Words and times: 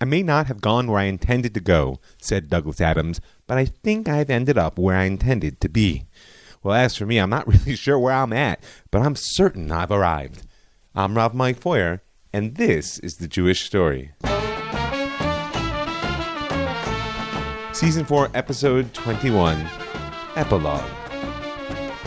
I 0.00 0.04
may 0.04 0.22
not 0.22 0.46
have 0.48 0.60
gone 0.60 0.88
where 0.88 0.98
I 1.00 1.04
intended 1.04 1.54
to 1.54 1.60
go, 1.60 2.00
said 2.18 2.48
Douglas 2.48 2.80
Adams, 2.80 3.20
but 3.46 3.58
I 3.58 3.64
think 3.64 4.08
I've 4.08 4.30
ended 4.30 4.58
up 4.58 4.78
where 4.78 4.96
I 4.96 5.04
intended 5.04 5.60
to 5.60 5.68
be. 5.68 6.04
Well, 6.62 6.74
as 6.74 6.96
for 6.96 7.06
me, 7.06 7.18
I'm 7.18 7.30
not 7.30 7.46
really 7.48 7.76
sure 7.76 7.98
where 7.98 8.14
I'm 8.14 8.32
at, 8.32 8.62
but 8.90 9.02
I'm 9.02 9.16
certain 9.16 9.70
I've 9.70 9.90
arrived. 9.90 10.46
I'm 10.94 11.16
Rav 11.16 11.34
Mike 11.34 11.60
Feuer, 11.60 12.00
and 12.32 12.56
this 12.56 12.98
is 12.98 13.16
the 13.16 13.28
Jewish 13.28 13.62
Story. 13.62 14.12
Season 17.72 18.04
4, 18.04 18.30
Episode 18.34 18.94
21 18.94 19.68
Epilogue. 20.36 21.03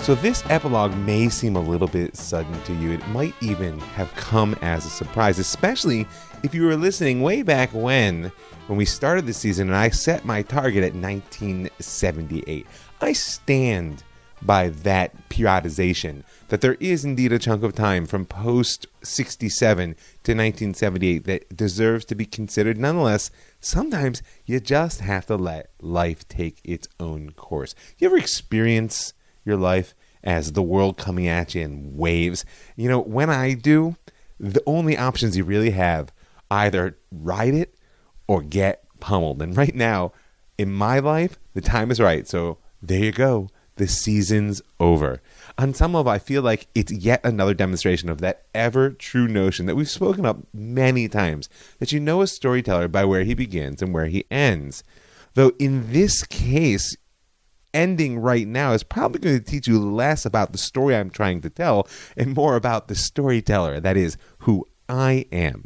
So, 0.03 0.15
this 0.15 0.43
epilogue 0.49 0.95
may 0.95 1.27
seem 1.27 1.57
a 1.57 1.61
little 1.61 1.87
bit 1.87 2.15
sudden 2.15 2.61
to 2.63 2.73
you. 2.73 2.91
It 2.91 3.05
might 3.09 3.33
even 3.41 3.77
have 3.79 4.13
come 4.15 4.55
as 4.61 4.85
a 4.85 4.89
surprise, 4.89 5.37
especially 5.37 6.07
if 6.43 6.55
you 6.55 6.65
were 6.65 6.77
listening 6.77 7.21
way 7.21 7.41
back 7.41 7.73
when, 7.73 8.31
when 8.67 8.77
we 8.77 8.85
started 8.85 9.25
the 9.25 9.33
season 9.33 9.67
and 9.67 9.75
I 9.75 9.89
set 9.89 10.23
my 10.23 10.43
target 10.43 10.83
at 10.83 10.93
1978. 10.93 12.65
I 13.01 13.11
stand 13.11 14.03
by 14.41 14.69
that 14.69 15.29
periodization 15.29 16.23
that 16.49 16.61
there 16.61 16.77
is 16.79 17.03
indeed 17.03 17.33
a 17.33 17.39
chunk 17.39 17.63
of 17.63 17.73
time 17.73 18.05
from 18.05 18.25
post 18.25 18.85
67 19.03 19.89
to 20.23 20.31
1978 20.31 21.25
that 21.25 21.55
deserves 21.55 22.05
to 22.05 22.15
be 22.15 22.25
considered. 22.25 22.77
Nonetheless, 22.77 23.31
sometimes 23.59 24.21
you 24.45 24.59
just 24.59 25.01
have 25.01 25.25
to 25.25 25.35
let 25.35 25.71
life 25.81 26.27
take 26.27 26.61
its 26.63 26.87
own 26.99 27.31
course. 27.31 27.73
You 27.97 28.07
ever 28.07 28.17
experience 28.17 29.13
your 29.43 29.57
life 29.57 29.95
as 30.23 30.53
the 30.53 30.61
world 30.61 30.97
coming 30.97 31.27
at 31.27 31.55
you 31.55 31.61
in 31.61 31.95
waves. 31.95 32.45
You 32.75 32.89
know, 32.89 32.99
when 32.99 33.29
I 33.29 33.53
do, 33.53 33.95
the 34.39 34.63
only 34.65 34.97
options 34.97 35.37
you 35.37 35.43
really 35.43 35.71
have 35.71 36.11
either 36.49 36.97
ride 37.11 37.53
it 37.53 37.75
or 38.27 38.41
get 38.41 38.83
pummeled. 38.99 39.41
And 39.41 39.55
right 39.55 39.75
now, 39.75 40.11
in 40.57 40.71
my 40.71 40.99
life, 40.99 41.37
the 41.53 41.61
time 41.61 41.91
is 41.91 41.99
right. 41.99 42.27
So 42.27 42.57
there 42.81 43.03
you 43.03 43.11
go. 43.11 43.49
The 43.75 43.87
season's 43.87 44.61
over. 44.79 45.21
On 45.57 45.73
some 45.73 45.93
level, 45.93 46.11
I 46.11 46.17
feel 46.17 46.41
like 46.41 46.67
it's 46.73 46.91
yet 46.91 47.21
another 47.23 47.53
demonstration 47.53 48.09
of 48.09 48.21
that 48.21 48.45
ever 48.55 48.89
true 48.89 49.27
notion 49.27 49.67
that 49.67 49.75
we've 49.75 49.89
spoken 49.89 50.25
up 50.25 50.39
many 50.51 51.07
times 51.07 51.47
that 51.79 51.91
you 51.91 51.99
know 51.99 52.21
a 52.21 52.27
storyteller 52.27 52.87
by 52.87 53.05
where 53.05 53.23
he 53.23 53.35
begins 53.35 53.81
and 53.81 53.93
where 53.93 54.07
he 54.07 54.25
ends. 54.31 54.83
Though 55.35 55.51
in 55.59 55.91
this 55.91 56.23
case, 56.23 56.95
ending 57.77 58.17
right 58.17 58.47
now 58.47 58.73
is 58.73 58.81
probably 58.81 59.19
going 59.19 59.37
to 59.37 59.45
teach 59.45 59.67
you 59.67 59.79
less 59.79 60.25
about 60.25 60.51
the 60.51 60.57
story 60.57 60.95
I'm 60.95 61.11
trying 61.11 61.41
to 61.41 61.49
tell 61.49 61.87
and 62.17 62.35
more 62.35 62.55
about 62.55 62.87
the 62.87 62.95
storyteller, 62.95 63.79
that 63.79 63.95
is, 63.95 64.17
who 64.39 64.65
I 64.89 65.27
am. 65.31 65.65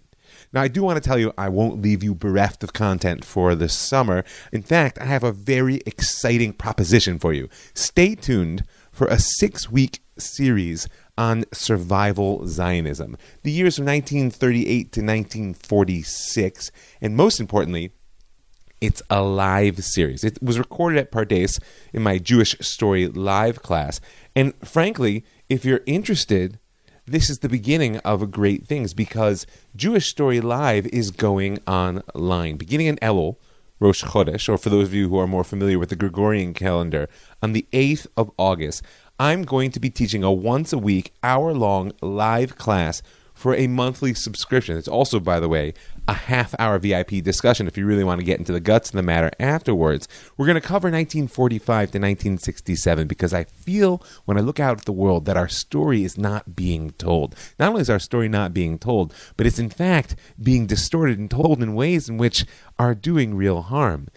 Now, 0.52 0.62
I 0.62 0.68
do 0.68 0.84
want 0.84 1.02
to 1.02 1.08
tell 1.08 1.18
you 1.18 1.34
I 1.38 1.48
won't 1.48 1.82
leave 1.82 2.04
you 2.04 2.14
bereft 2.14 2.64
of 2.64 2.74
content 2.74 3.24
for 3.24 3.56
the 3.56 3.70
summer. 3.70 4.26
In 4.52 4.62
fact, 4.62 5.00
I 5.00 5.06
have 5.06 5.24
a 5.24 5.32
very 5.32 5.78
exciting 5.86 6.52
proposition 6.52 7.18
for 7.18 7.32
you. 7.32 7.48
Stay 7.74 8.16
tuned 8.16 8.66
for 8.92 9.08
a 9.08 9.18
six 9.18 9.72
week 9.72 10.02
series 10.18 10.90
on 11.18 11.46
survival 11.54 12.46
Zionism, 12.48 13.16
the 13.44 13.52
years 13.52 13.78
from 13.78 13.86
1938 13.86 14.92
to 14.92 15.00
1946, 15.00 16.72
and 17.00 17.16
most 17.16 17.40
importantly, 17.40 17.92
it's 18.82 19.04
a 19.12 19.22
live 19.22 19.84
series. 19.84 20.24
It 20.24 20.42
was 20.42 20.58
recorded 20.58 20.98
at 20.98 21.12
Pardes 21.12 21.62
in 21.94 22.02
my 22.02 22.18
Jewish 22.18 22.58
Story 22.60 23.08
live 23.08 23.62
class. 23.62 24.02
And 24.36 24.56
frankly, 24.68 25.24
if 25.48 25.64
you're 25.64 25.82
interested, 25.86 26.60
this 27.06 27.30
is 27.30 27.40
the 27.40 27.50
beginning 27.50 27.98
of 28.00 28.32
great 28.32 28.66
things 28.66 28.96
because 28.96 29.46
Jewish 29.76 30.08
Story 30.08 30.42
Live 30.42 30.88
is 30.88 31.12
going 31.12 31.60
online. 31.68 32.58
Beginning 32.58 32.88
in 32.88 32.98
Elul, 32.98 33.36
Rosh 33.80 34.04
Chodesh, 34.04 34.50
or 34.50 34.58
for 34.58 34.70
those 34.70 34.88
of 34.88 34.94
you 34.94 35.10
who 35.10 35.18
are 35.18 35.28
more 35.28 35.44
familiar 35.44 35.78
with 35.78 35.90
the 35.90 35.96
Gregorian 35.96 36.54
calendar, 36.54 37.08
on 37.42 37.54
the 37.54 37.68
8th 37.74 38.08
of 38.18 38.32
August, 38.38 38.84
I'm 39.20 39.44
going 39.44 39.72
to 39.72 39.80
be 39.80 39.90
teaching 39.90 40.24
a 40.24 40.32
once 40.32 40.74
a 40.74 40.78
week, 40.78 41.14
hour 41.22 41.54
long 41.54 41.92
live 42.02 42.58
class 42.58 43.04
for 43.34 43.56
a 43.56 43.68
monthly 43.68 44.14
subscription. 44.14 44.78
It's 44.78 44.88
also, 44.88 45.20
by 45.20 45.40
the 45.40 45.50
way, 45.50 45.74
a 46.08 46.14
half 46.14 46.56
hour 46.60 46.80
VIP 46.80 47.24
discussion 47.24 47.68
if 47.68 47.78
you 47.78 47.86
really 47.86 48.04
want 48.04 48.20
to 48.20 48.26
get 48.26 48.40
into 48.40 48.52
the 48.52 48.60
guts 48.60 48.90
of 48.90 48.96
the 48.96 49.04
matter 49.04 49.32
afterwards. 49.40 50.08
We're 50.36 50.48
going 50.48 50.56
to 50.56 50.62
cover 50.62 50.88
1945 50.88 51.66
to 51.66 52.00
1967 52.00 53.08
because 53.08 53.34
I 53.34 53.44
feel 53.46 54.04
when 54.26 54.38
I 54.38 54.42
look 54.42 54.60
out 54.60 54.80
at 54.80 54.86
the 54.86 54.92
world 54.92 55.26
that 55.26 55.38
our 55.38 55.48
story 55.48 56.04
is 56.04 56.18
not 56.18 56.56
being 56.56 56.92
told. 56.92 57.36
Not 57.60 57.70
only 57.70 57.82
is 57.82 57.90
our 57.90 58.00
story 58.00 58.28
not 58.28 58.54
being 58.54 58.80
told, 58.80 59.14
but 59.38 59.46
it's 59.46 59.60
in 59.60 59.70
fact 59.70 60.16
being 60.42 60.66
distorted 60.68 61.20
and 61.20 61.30
told 61.30 61.62
in 61.62 61.76
ways 61.76 62.10
in 62.10 62.18
which 62.18 62.46
are 62.80 62.96
doing 62.96 63.36
real 63.36 63.62
harm. 63.62 64.08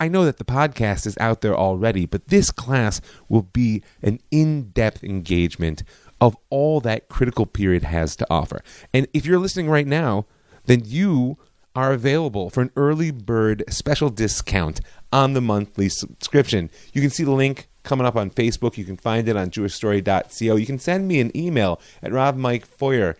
I 0.00 0.08
know 0.08 0.24
that 0.24 0.38
the 0.38 0.44
podcast 0.44 1.06
is 1.06 1.18
out 1.18 1.40
there 1.40 1.56
already, 1.56 2.06
but 2.06 2.28
this 2.28 2.50
class 2.52 3.00
will 3.28 3.42
be 3.42 3.82
an 4.00 4.20
in 4.30 4.70
depth 4.70 5.02
engagement 5.02 5.82
of 6.20 6.36
all 6.50 6.80
that 6.80 7.08
critical 7.08 7.46
period 7.46 7.82
has 7.82 8.16
to 8.16 8.26
offer. 8.30 8.62
And 8.94 9.06
if 9.12 9.26
you're 9.26 9.38
listening 9.38 9.68
right 9.68 9.86
now, 9.86 10.26
then 10.68 10.82
you 10.84 11.38
are 11.74 11.92
available 11.92 12.50
for 12.50 12.60
an 12.60 12.70
early 12.76 13.10
bird 13.10 13.64
special 13.68 14.10
discount 14.10 14.80
on 15.12 15.32
the 15.32 15.40
monthly 15.40 15.88
subscription. 15.88 16.70
You 16.92 17.00
can 17.00 17.10
see 17.10 17.24
the 17.24 17.32
link 17.32 17.68
coming 17.82 18.06
up 18.06 18.16
on 18.16 18.30
Facebook. 18.30 18.76
You 18.76 18.84
can 18.84 18.96
find 18.96 19.28
it 19.28 19.36
on 19.36 19.50
jewishstory.co. 19.50 20.56
You 20.56 20.66
can 20.66 20.78
send 20.78 21.08
me 21.08 21.20
an 21.20 21.36
email 21.36 21.80
at 22.02 22.12
ravmikefeuer 22.12 23.14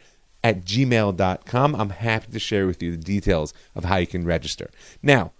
at 0.45 0.65
gmail.com. 0.65 1.75
I'm 1.75 1.91
happy 1.91 2.33
to 2.33 2.39
share 2.39 2.67
with 2.67 2.83
you 2.83 2.93
the 2.93 3.03
details 3.03 3.53
of 3.75 3.85
how 3.85 3.97
you 3.97 4.07
can 4.07 4.25
register. 4.25 4.71
Now, 5.03 5.33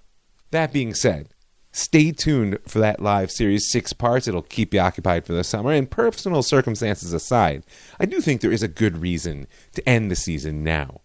that 0.51 0.73
being 0.73 0.95
said, 0.95 1.29
Stay 1.71 2.11
tuned 2.13 2.59
for 2.67 2.79
that 2.79 3.01
live 3.01 3.31
series, 3.31 3.71
six 3.71 3.93
parts. 3.93 4.27
It'll 4.27 4.43
keep 4.43 4.73
you 4.73 4.81
occupied 4.81 5.27
for 5.27 5.33
the 5.33 5.45
summer. 5.45 5.71
And 5.71 5.89
personal 5.89 6.43
circumstances 6.43 7.13
aside, 7.13 7.65
I 8.01 8.07
do 8.07 8.21
think 8.21 8.41
there 8.41 8.51
is 8.51 8.63
a 8.63 8.69
good 8.69 8.99
reason 8.99 9.47
to 9.75 9.89
end 9.89 10.11
the 10.11 10.17
season 10.17 10.65
now. 10.65 11.03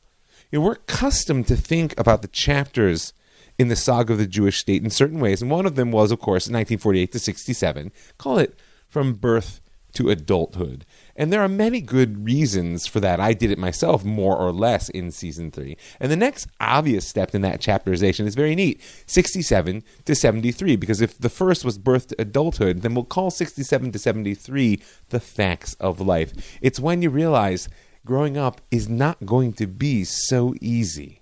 You 0.54 0.60
know, 0.60 0.66
we're 0.68 0.74
accustomed 0.74 1.48
to 1.48 1.56
think 1.56 2.00
about 2.00 2.22
the 2.22 2.28
chapters 2.28 3.12
in 3.58 3.70
the 3.70 3.76
saga 3.76 4.14
of 4.14 4.20
the 4.20 4.28
Jewish 4.28 4.60
state 4.60 4.84
in 4.84 4.92
certain 4.92 5.20
ways, 5.20 5.42
and 5.42 5.50
one 5.50 5.66
of 5.66 5.74
them 5.74 5.92
was, 5.92 6.12
of 6.12 6.20
course, 6.20 6.44
1948 6.44 7.12
to 7.12 7.18
67. 7.18 7.92
Call 8.20 8.38
it 8.38 8.56
from 8.88 9.14
birth 9.14 9.62
to 9.94 10.12
adulthood. 10.12 10.86
And 11.16 11.34
there 11.34 11.42
are 11.42 11.50
many 11.50 11.82
good 11.82 12.24
reasons 12.26 12.86
for 12.86 13.00
that. 13.00 13.20
I 13.20 13.34
did 13.34 13.50
it 13.50 13.58
myself 13.58 14.06
more 14.06 14.38
or 14.38 14.52
less 14.52 14.90
in 14.90 15.10
season 15.10 15.50
three. 15.50 15.76
And 16.00 16.12
the 16.12 16.16
next 16.16 16.48
obvious 16.60 17.08
step 17.08 17.34
in 17.34 17.42
that 17.42 17.60
chapterization 17.60 18.28
is 18.28 18.36
very 18.36 18.54
neat 18.54 18.80
67 19.08 19.84
to 20.06 20.14
73, 20.14 20.76
because 20.76 21.02
if 21.02 21.18
the 21.18 21.30
first 21.30 21.66
was 21.66 21.80
birth 21.80 22.10
to 22.10 22.22
adulthood, 22.22 22.84
then 22.84 22.94
we'll 22.94 23.06
call 23.06 23.32
67 23.32 23.92
to 23.92 23.98
73 23.98 24.80
the 25.10 25.20
facts 25.20 25.74
of 25.80 26.00
life. 26.00 26.60
It's 26.62 26.80
when 26.80 27.02
you 27.02 27.10
realize 27.10 27.70
growing 28.06 28.38
up 28.38 28.62
is 28.72 28.90
not 28.90 29.26
going 29.26 29.54
to 29.54 29.68
be 29.68 30.04
so 30.04 30.54
easy. 30.62 31.22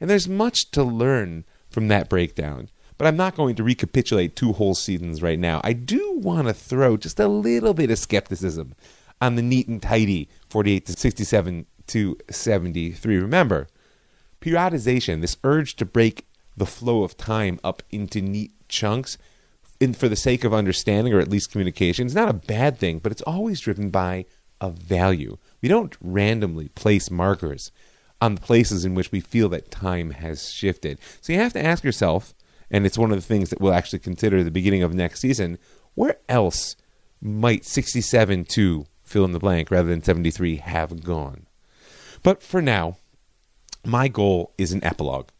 And 0.00 0.10
there's 0.10 0.28
much 0.28 0.70
to 0.72 0.82
learn 0.82 1.44
from 1.70 1.88
that 1.88 2.08
breakdown 2.08 2.68
but 2.96 3.06
I'm 3.06 3.16
not 3.16 3.34
going 3.34 3.56
to 3.56 3.64
recapitulate 3.64 4.36
two 4.36 4.52
whole 4.52 4.74
seasons 4.74 5.22
right 5.22 5.38
now. 5.38 5.60
I 5.64 5.72
do 5.72 6.18
want 6.18 6.46
to 6.48 6.54
throw 6.54 6.96
just 6.96 7.18
a 7.18 7.28
little 7.28 7.74
bit 7.74 7.90
of 7.90 7.98
skepticism 7.98 8.74
on 9.20 9.34
the 9.34 9.42
neat 9.42 9.68
and 9.68 9.82
tidy 9.82 10.28
48 10.48 10.86
to 10.86 10.92
67 10.92 11.66
to 11.88 12.16
73. 12.30 13.16
Remember, 13.18 13.66
periodization, 14.40 15.20
this 15.20 15.36
urge 15.42 15.76
to 15.76 15.84
break 15.84 16.26
the 16.56 16.66
flow 16.66 17.02
of 17.02 17.16
time 17.16 17.58
up 17.64 17.82
into 17.90 18.20
neat 18.20 18.52
chunks 18.68 19.18
in, 19.80 19.92
for 19.92 20.08
the 20.08 20.16
sake 20.16 20.44
of 20.44 20.54
understanding 20.54 21.12
or 21.12 21.20
at 21.20 21.28
least 21.28 21.50
communication 21.50 22.06
is 22.06 22.14
not 22.14 22.28
a 22.28 22.34
bad 22.34 22.78
thing, 22.78 23.00
but 23.00 23.10
it's 23.10 23.22
always 23.22 23.60
driven 23.60 23.90
by 23.90 24.24
a 24.60 24.70
value. 24.70 25.36
We 25.64 25.68
don't 25.68 25.96
randomly 26.02 26.68
place 26.68 27.10
markers 27.10 27.72
on 28.20 28.34
the 28.34 28.40
places 28.42 28.84
in 28.84 28.94
which 28.94 29.10
we 29.10 29.20
feel 29.20 29.48
that 29.48 29.70
time 29.70 30.10
has 30.10 30.52
shifted. 30.52 30.98
So 31.22 31.32
you 31.32 31.38
have 31.38 31.54
to 31.54 31.64
ask 31.64 31.82
yourself, 31.82 32.34
and 32.70 32.84
it's 32.84 32.98
one 32.98 33.10
of 33.12 33.16
the 33.16 33.26
things 33.26 33.48
that 33.48 33.62
we'll 33.62 33.72
actually 33.72 34.00
consider 34.00 34.36
at 34.36 34.44
the 34.44 34.50
beginning 34.50 34.82
of 34.82 34.92
next 34.92 35.20
season, 35.20 35.56
where 35.94 36.18
else 36.28 36.76
might 37.18 37.64
67 37.64 38.44
to 38.44 38.84
fill 39.04 39.24
in 39.24 39.32
the 39.32 39.38
blank 39.38 39.70
rather 39.70 39.88
than 39.88 40.02
73 40.02 40.56
have 40.56 41.02
gone? 41.02 41.46
But 42.22 42.42
for 42.42 42.60
now, 42.60 42.98
my 43.86 44.08
goal 44.08 44.52
is 44.58 44.72
an 44.72 44.84
epilogue. 44.84 45.30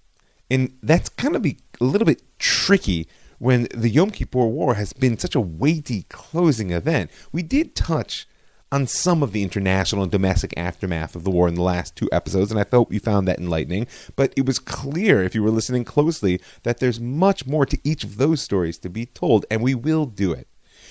And 0.50 0.78
that's 0.82 1.10
kind 1.10 1.36
of 1.36 1.42
be 1.42 1.58
a 1.82 1.84
little 1.84 2.06
bit 2.06 2.22
tricky 2.38 3.08
when 3.38 3.68
the 3.74 3.90
Yom 3.90 4.10
Kippur 4.10 4.46
War 4.46 4.76
has 4.76 4.94
been 4.94 5.18
such 5.18 5.34
a 5.34 5.40
weighty 5.42 6.04
closing 6.04 6.70
event. 6.70 7.10
We 7.30 7.42
did 7.42 7.74
touch 7.76 8.26
on 8.74 8.88
some 8.88 9.22
of 9.22 9.30
the 9.30 9.44
international 9.44 10.02
and 10.02 10.10
domestic 10.10 10.52
aftermath 10.56 11.14
of 11.14 11.22
the 11.22 11.30
war 11.30 11.46
in 11.46 11.54
the 11.54 11.62
last 11.62 11.94
two 11.94 12.08
episodes, 12.10 12.50
and 12.50 12.58
I 12.58 12.66
hope 12.68 12.92
you 12.92 12.98
found 12.98 13.28
that 13.28 13.38
enlightening. 13.38 13.86
But 14.16 14.34
it 14.36 14.46
was 14.46 14.58
clear, 14.58 15.22
if 15.22 15.32
you 15.32 15.44
were 15.44 15.52
listening 15.52 15.84
closely, 15.84 16.40
that 16.64 16.80
there's 16.80 16.98
much 16.98 17.46
more 17.46 17.64
to 17.66 17.78
each 17.84 18.02
of 18.02 18.16
those 18.16 18.42
stories 18.42 18.76
to 18.78 18.88
be 18.88 19.06
told, 19.06 19.46
and 19.48 19.62
we 19.62 19.76
will 19.76 20.06
do 20.06 20.32
it. 20.32 20.48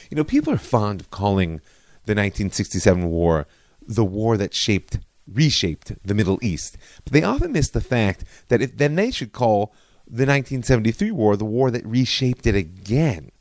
You 0.10 0.16
know, 0.16 0.24
people 0.24 0.54
are 0.54 0.58
fond 0.58 1.02
of 1.02 1.12
calling 1.12 1.60
the 2.06 2.16
1967 2.16 3.06
war 3.06 3.48
the 3.86 4.06
war 4.06 4.38
that 4.38 4.54
shaped 4.54 5.00
reshaped 5.30 5.92
the 6.08 6.14
Middle 6.14 6.40
East. 6.42 6.78
But 7.04 7.12
they 7.12 7.24
often 7.24 7.52
miss 7.52 7.70
the 7.70 7.82
fact 7.82 8.24
that 8.48 8.78
then 8.78 8.96
they 8.96 9.12
should 9.12 9.34
call 9.34 9.74
the 10.08 10.26
1973 10.26 11.12
war 11.12 11.36
the 11.36 11.44
war 11.44 11.70
that 11.70 11.86
reshaped 11.86 12.48
it 12.48 12.56
again. 12.56 13.32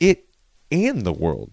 It 0.00 0.24
and 0.70 1.04
the 1.04 1.12
world. 1.12 1.52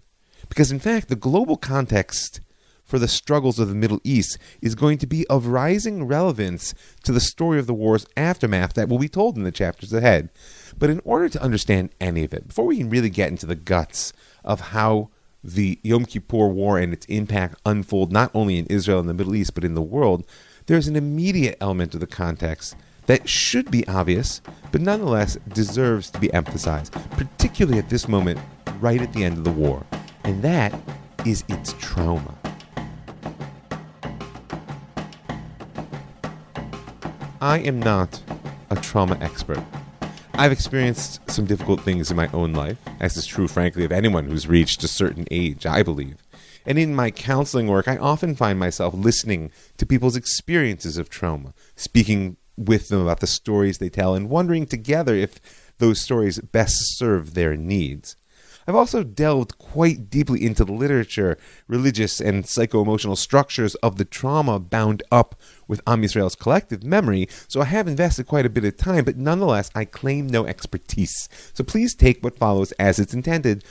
Because 0.50 0.72
in 0.72 0.80
fact, 0.80 1.08
the 1.08 1.16
global 1.16 1.56
context 1.56 2.42
for 2.84 2.98
the 2.98 3.08
struggles 3.08 3.60
of 3.60 3.70
the 3.70 3.76
Middle 3.76 4.02
East 4.04 4.40
is 4.62 4.74
going 4.74 4.98
to 4.98 5.06
be 5.06 5.26
of 5.28 5.46
rising 5.46 6.06
relevance 6.06 6.74
to 7.04 7.12
the 7.12 7.20
story 7.20 7.60
of 7.60 7.68
the 7.68 7.74
war's 7.74 8.08
aftermath 8.18 8.74
that 8.74 8.90
will 8.90 8.98
be 8.98 9.08
told 9.08 9.38
in 9.38 9.44
the 9.44 9.52
chapters 9.52 9.94
ahead. 9.94 10.30
But 10.76 10.90
in 10.90 11.00
order 11.06 11.30
to 11.30 11.42
understand 11.42 11.92
any 12.02 12.24
of 12.24 12.34
it, 12.34 12.48
before 12.48 12.66
we 12.66 12.78
can 12.78 12.90
really 12.90 13.12
get 13.12 13.30
into 13.30 13.46
the 13.46 13.56
guts 13.56 14.12
of 14.44 14.60
how 14.60 15.10
the 15.44 15.80
Yom 15.84 16.06
Kippur 16.06 16.48
War 16.48 16.80
and 16.80 16.92
its 16.92 17.06
impact 17.06 17.62
unfold 17.64 18.12
not 18.12 18.32
only 18.34 18.58
in 18.58 18.66
Israel 18.66 19.00
and 19.00 19.08
the 19.08 19.14
Middle 19.14 19.36
East, 19.36 19.54
but 19.54 19.64
in 19.64 19.76
the 19.76 19.82
world, 19.84 20.26
there's 20.66 20.88
an 20.88 20.96
immediate 20.96 21.58
element 21.62 21.94
of 21.94 22.00
the 22.00 22.08
context 22.08 22.76
that 23.06 23.30
should 23.30 23.70
be 23.70 23.88
obvious, 23.88 24.42
but 24.72 24.82
nonetheless 24.82 25.38
deserves 25.54 26.10
to 26.10 26.20
be 26.20 26.34
emphasized, 26.34 26.94
particularly 27.12 27.80
at 27.80 27.90
this 27.90 28.08
moment, 28.08 28.40
right 28.80 29.02
at 29.02 29.14
the 29.14 29.24
end 29.24 29.38
of 29.38 29.44
the 29.44 29.52
war. 29.52 29.86
And 30.24 30.42
that 30.42 30.74
is 31.26 31.44
its 31.48 31.74
trauma. 31.80 32.36
I 37.42 37.60
am 37.60 37.80
not 37.80 38.22
a 38.70 38.76
trauma 38.76 39.18
expert. 39.22 39.64
I've 40.34 40.52
experienced 40.52 41.30
some 41.30 41.46
difficult 41.46 41.82
things 41.82 42.12
in 42.12 42.18
my 42.18 42.30
own 42.34 42.54
life, 42.54 42.78
as 43.00 43.18
is 43.18 43.26
true, 43.26 43.48
frankly, 43.48 43.84
of 43.84 43.92
anyone 43.92 44.26
who's 44.26 44.48
reached 44.48 44.84
a 44.84 44.88
certain 44.88 45.26
age, 45.32 45.66
I 45.66 45.84
believe. 45.84 46.18
And 46.66 46.78
in 46.78 46.96
my 46.96 47.12
counseling 47.12 47.68
work, 47.68 47.88
I 47.88 47.98
often 47.98 48.36
find 48.36 48.60
myself 48.60 48.94
listening 48.94 49.52
to 49.78 49.86
people's 49.86 50.16
experiences 50.16 50.98
of 50.98 51.10
trauma, 51.10 51.54
speaking 51.76 52.38
with 52.58 52.90
them 52.90 53.02
about 53.02 53.22
the 53.22 53.28
stories 53.28 53.78
they 53.78 53.90
tell, 53.90 54.16
and 54.16 54.30
wondering 54.30 54.66
together 54.66 55.16
if 55.16 55.40
those 55.78 56.02
stories 56.02 56.40
best 56.40 56.76
serve 56.98 57.34
their 57.34 57.56
needs. 57.56 58.16
I've 58.70 58.76
also 58.76 59.02
delved 59.04 59.58
quite 59.58 60.12
deeply 60.12 60.46
into 60.46 60.64
the 60.64 60.74
literature, 60.74 61.40
religious, 61.68 62.22
and 62.22 62.48
psycho 62.48 62.84
emotional 62.84 63.16
structures 63.16 63.74
of 63.76 63.96
the 63.96 64.06
trauma 64.06 64.60
bound 64.60 65.02
up 65.12 65.34
with 65.68 65.82
Am 65.88 66.04
Yisrael's 66.04 66.36
collective 66.36 66.84
memory, 66.84 67.28
so 67.48 67.62
I 67.62 67.66
have 67.66 67.88
invested 67.88 68.28
quite 68.28 68.46
a 68.46 68.50
bit 68.50 68.66
of 68.66 68.78
time, 68.78 69.06
but 69.06 69.18
nonetheless, 69.18 69.72
I 69.74 69.86
claim 69.86 70.28
no 70.28 70.46
expertise. 70.46 71.28
So 71.56 71.64
please 71.64 71.96
take 71.96 72.24
what 72.24 72.38
follows 72.38 72.72
as 72.74 73.00
it's 73.00 73.16
intended 73.16 73.64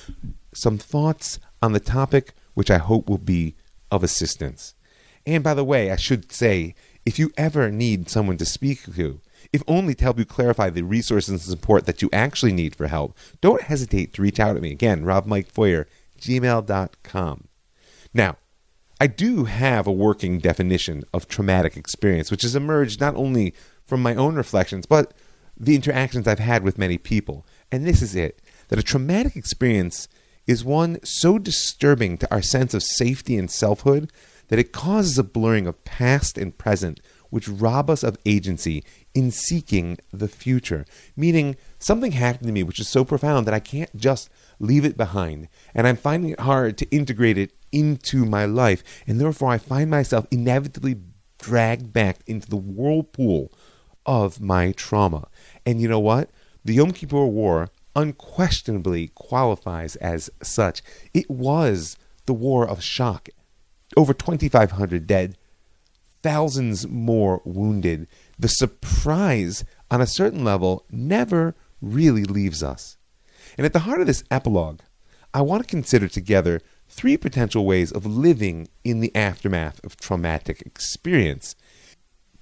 some 0.52 0.78
thoughts 0.78 1.38
on 1.62 1.74
the 1.74 1.78
topic, 1.78 2.32
which 2.54 2.68
I 2.68 2.78
hope 2.78 3.08
will 3.08 3.18
be 3.18 3.54
of 3.92 4.02
assistance. 4.02 4.74
And 5.24 5.44
by 5.44 5.54
the 5.54 5.62
way, 5.62 5.92
I 5.92 5.96
should 5.96 6.32
say, 6.32 6.74
if 7.06 7.20
you 7.20 7.30
ever 7.36 7.70
need 7.70 8.10
someone 8.10 8.38
to 8.38 8.44
speak 8.44 8.92
to, 8.96 9.20
if 9.52 9.62
only 9.66 9.94
to 9.94 10.04
help 10.04 10.18
you 10.18 10.24
clarify 10.24 10.70
the 10.70 10.82
resources 10.82 11.30
and 11.30 11.40
support 11.40 11.86
that 11.86 12.02
you 12.02 12.10
actually 12.12 12.52
need 12.52 12.74
for 12.74 12.86
help, 12.86 13.16
don't 13.40 13.62
hesitate 13.62 14.12
to 14.14 14.22
reach 14.22 14.40
out 14.40 14.54
to 14.54 14.60
me. 14.60 14.70
Again, 14.70 15.04
ravmikefeuer, 15.04 15.86
gmail.com. 16.20 17.48
Now, 18.12 18.36
I 19.00 19.06
do 19.06 19.44
have 19.44 19.86
a 19.86 19.92
working 19.92 20.38
definition 20.38 21.04
of 21.14 21.28
traumatic 21.28 21.76
experience, 21.76 22.30
which 22.30 22.42
has 22.42 22.56
emerged 22.56 23.00
not 23.00 23.14
only 23.14 23.54
from 23.86 24.02
my 24.02 24.14
own 24.14 24.34
reflections, 24.34 24.86
but 24.86 25.14
the 25.56 25.74
interactions 25.74 26.26
I've 26.26 26.38
had 26.38 26.62
with 26.62 26.78
many 26.78 26.98
people. 26.98 27.46
And 27.70 27.86
this 27.86 28.02
is 28.02 28.14
it 28.14 28.42
that 28.68 28.78
a 28.78 28.82
traumatic 28.82 29.36
experience 29.36 30.08
is 30.46 30.64
one 30.64 30.98
so 31.04 31.38
disturbing 31.38 32.18
to 32.18 32.30
our 32.32 32.42
sense 32.42 32.74
of 32.74 32.82
safety 32.82 33.36
and 33.36 33.50
selfhood 33.50 34.10
that 34.48 34.58
it 34.58 34.72
causes 34.72 35.18
a 35.18 35.24
blurring 35.24 35.66
of 35.66 35.84
past 35.84 36.38
and 36.38 36.56
present 36.56 37.00
which 37.30 37.48
rob 37.48 37.90
us 37.90 38.02
of 38.02 38.16
agency 38.24 38.84
in 39.14 39.30
seeking 39.30 39.98
the 40.12 40.28
future. 40.28 40.84
Meaning, 41.16 41.56
something 41.78 42.12
happened 42.12 42.46
to 42.46 42.52
me 42.52 42.62
which 42.62 42.80
is 42.80 42.88
so 42.88 43.04
profound 43.04 43.46
that 43.46 43.54
I 43.54 43.60
can't 43.60 43.94
just 43.96 44.30
leave 44.58 44.84
it 44.84 44.96
behind. 44.96 45.48
And 45.74 45.86
I'm 45.86 45.96
finding 45.96 46.30
it 46.30 46.40
hard 46.40 46.78
to 46.78 46.90
integrate 46.90 47.38
it 47.38 47.52
into 47.72 48.24
my 48.24 48.44
life. 48.44 48.82
And 49.06 49.20
therefore, 49.20 49.50
I 49.50 49.58
find 49.58 49.90
myself 49.90 50.26
inevitably 50.30 50.96
dragged 51.38 51.92
back 51.92 52.18
into 52.26 52.48
the 52.48 52.56
whirlpool 52.56 53.52
of 54.06 54.40
my 54.40 54.72
trauma. 54.72 55.28
And 55.64 55.80
you 55.80 55.88
know 55.88 56.00
what? 56.00 56.30
The 56.64 56.74
Yom 56.74 56.92
Kippur 56.92 57.26
War 57.26 57.68
unquestionably 57.94 59.08
qualifies 59.14 59.96
as 59.96 60.30
such. 60.42 60.82
It 61.12 61.30
was 61.30 61.96
the 62.26 62.32
war 62.32 62.66
of 62.66 62.82
shock. 62.82 63.28
Over 63.96 64.12
2,500 64.12 65.06
dead, 65.06 65.36
thousands 66.22 66.86
more 66.86 67.42
wounded. 67.44 68.08
The 68.38 68.48
surprise, 68.48 69.64
on 69.90 70.00
a 70.00 70.06
certain 70.06 70.44
level, 70.44 70.84
never 70.90 71.54
really 71.80 72.24
leaves 72.24 72.62
us. 72.62 72.96
And 73.56 73.64
at 73.64 73.72
the 73.72 73.80
heart 73.80 74.00
of 74.00 74.06
this 74.06 74.24
epilogue, 74.30 74.80
I 75.34 75.42
want 75.42 75.62
to 75.62 75.68
consider 75.68 76.08
together 76.08 76.60
three 76.88 77.16
potential 77.16 77.66
ways 77.66 77.92
of 77.92 78.06
living 78.06 78.68
in 78.84 79.00
the 79.00 79.14
aftermath 79.14 79.82
of 79.84 79.96
traumatic 79.96 80.62
experience. 80.62 81.54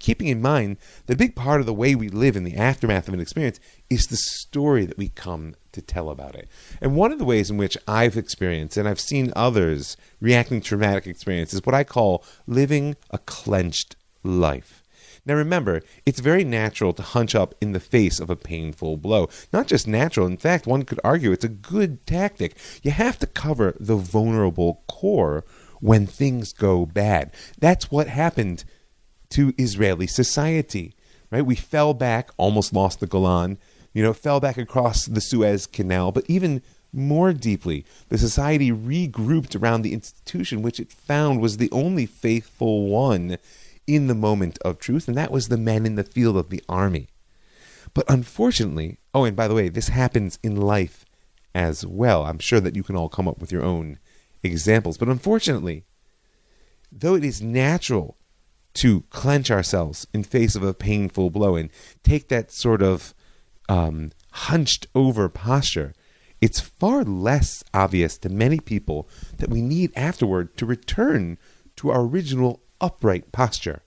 Keeping 0.06 0.28
in 0.28 0.40
mind 0.40 0.76
that 1.06 1.14
a 1.14 1.16
big 1.16 1.34
part 1.34 1.58
of 1.58 1.66
the 1.66 1.74
way 1.74 1.96
we 1.96 2.08
live 2.08 2.36
in 2.36 2.44
the 2.44 2.54
aftermath 2.54 3.08
of 3.08 3.14
an 3.14 3.18
experience 3.18 3.58
is 3.90 4.06
the 4.06 4.16
story 4.16 4.86
that 4.86 4.96
we 4.96 5.08
come 5.08 5.56
to 5.72 5.82
tell 5.82 6.10
about 6.10 6.36
it. 6.36 6.48
And 6.80 6.94
one 6.94 7.10
of 7.10 7.18
the 7.18 7.24
ways 7.24 7.50
in 7.50 7.56
which 7.56 7.76
I've 7.88 8.16
experienced, 8.16 8.76
and 8.76 8.86
I've 8.86 9.00
seen 9.00 9.32
others 9.34 9.96
reacting 10.20 10.60
to 10.60 10.68
traumatic 10.68 11.08
experience, 11.08 11.52
is 11.52 11.66
what 11.66 11.74
I 11.74 11.82
call 11.82 12.22
living 12.46 12.94
a 13.10 13.18
clenched 13.18 13.96
life. 14.22 14.84
Now 15.24 15.34
remember, 15.34 15.82
it's 16.06 16.20
very 16.20 16.44
natural 16.44 16.92
to 16.92 17.02
hunch 17.02 17.34
up 17.34 17.56
in 17.60 17.72
the 17.72 17.80
face 17.80 18.20
of 18.20 18.30
a 18.30 18.36
painful 18.36 18.98
blow. 18.98 19.28
Not 19.52 19.66
just 19.66 19.88
natural, 19.88 20.28
in 20.28 20.36
fact, 20.36 20.68
one 20.68 20.84
could 20.84 21.00
argue 21.02 21.32
it's 21.32 21.44
a 21.44 21.48
good 21.48 22.06
tactic. 22.06 22.56
You 22.80 22.92
have 22.92 23.18
to 23.18 23.26
cover 23.26 23.76
the 23.80 23.96
vulnerable 23.96 24.84
core 24.86 25.44
when 25.80 26.06
things 26.06 26.52
go 26.52 26.86
bad. 26.86 27.32
That's 27.58 27.90
what 27.90 28.06
happened 28.06 28.64
to 29.30 29.54
Israeli 29.58 30.06
society. 30.06 30.94
Right? 31.30 31.44
We 31.44 31.56
fell 31.56 31.94
back, 31.94 32.30
almost 32.36 32.72
lost 32.72 33.00
the 33.00 33.06
Golan, 33.06 33.58
you 33.92 34.02
know, 34.02 34.12
fell 34.12 34.40
back 34.40 34.56
across 34.56 35.06
the 35.06 35.20
Suez 35.20 35.66
Canal, 35.66 36.12
but 36.12 36.24
even 36.28 36.62
more 36.92 37.32
deeply, 37.32 37.84
the 38.08 38.18
society 38.18 38.70
regrouped 38.70 39.60
around 39.60 39.82
the 39.82 39.92
institution 39.92 40.62
which 40.62 40.80
it 40.80 40.92
found 40.92 41.40
was 41.40 41.56
the 41.56 41.70
only 41.72 42.06
faithful 42.06 42.86
one 42.86 43.38
in 43.86 44.06
the 44.06 44.14
moment 44.14 44.58
of 44.64 44.78
truth, 44.78 45.08
and 45.08 45.16
that 45.16 45.30
was 45.30 45.48
the 45.48 45.58
men 45.58 45.86
in 45.86 45.94
the 45.94 46.04
field 46.04 46.36
of 46.36 46.50
the 46.50 46.62
army. 46.68 47.08
But 47.94 48.04
unfortunately, 48.08 48.98
oh, 49.14 49.24
and 49.24 49.36
by 49.36 49.48
the 49.48 49.54
way, 49.54 49.68
this 49.68 49.88
happens 49.88 50.38
in 50.42 50.56
life 50.56 51.04
as 51.54 51.86
well. 51.86 52.24
I'm 52.24 52.38
sure 52.38 52.60
that 52.60 52.76
you 52.76 52.82
can 52.82 52.96
all 52.96 53.08
come 53.08 53.28
up 53.28 53.38
with 53.38 53.50
your 53.50 53.62
own 53.62 53.98
examples. 54.42 54.98
But 54.98 55.08
unfortunately, 55.08 55.84
though 56.92 57.14
it 57.14 57.24
is 57.24 57.40
natural 57.40 58.16
to 58.76 59.02
clench 59.10 59.50
ourselves 59.50 60.06
in 60.12 60.22
face 60.22 60.54
of 60.54 60.62
a 60.62 60.74
painful 60.74 61.30
blow 61.30 61.56
and 61.56 61.70
take 62.02 62.28
that 62.28 62.52
sort 62.52 62.82
of 62.82 63.14
um, 63.68 64.12
hunched 64.32 64.86
over 64.94 65.28
posture, 65.28 65.94
it's 66.40 66.60
far 66.60 67.02
less 67.02 67.64
obvious 67.72 68.18
to 68.18 68.28
many 68.28 68.60
people 68.60 69.08
that 69.38 69.48
we 69.48 69.62
need 69.62 69.92
afterward 69.96 70.56
to 70.58 70.66
return 70.66 71.38
to 71.76 71.90
our 71.90 72.02
original 72.02 72.60
upright 72.80 73.32
posture. 73.32 73.82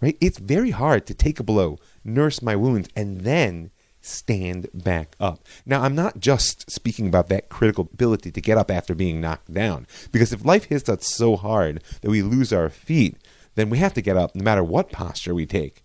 Right? 0.00 0.18
It's 0.20 0.38
very 0.38 0.70
hard 0.70 1.06
to 1.06 1.14
take 1.14 1.40
a 1.40 1.44
blow, 1.44 1.78
nurse 2.04 2.42
my 2.42 2.56
wounds, 2.56 2.88
and 2.94 3.22
then 3.22 3.70
stand 4.02 4.68
back 4.74 5.14
up. 5.20 5.46
Now, 5.64 5.82
I'm 5.82 5.94
not 5.94 6.18
just 6.18 6.70
speaking 6.70 7.06
about 7.06 7.28
that 7.28 7.48
critical 7.48 7.88
ability 7.92 8.32
to 8.32 8.40
get 8.40 8.58
up 8.58 8.70
after 8.70 8.94
being 8.94 9.20
knocked 9.20 9.54
down, 9.54 9.86
because 10.10 10.32
if 10.32 10.44
life 10.44 10.64
hits 10.64 10.88
us 10.88 11.06
so 11.14 11.36
hard 11.36 11.82
that 12.00 12.10
we 12.10 12.20
lose 12.20 12.52
our 12.52 12.68
feet, 12.68 13.16
then 13.54 13.70
we 13.70 13.78
have 13.78 13.94
to 13.94 14.02
get 14.02 14.16
up 14.16 14.34
no 14.34 14.42
matter 14.42 14.64
what 14.64 14.92
posture 14.92 15.34
we 15.34 15.46
take. 15.46 15.84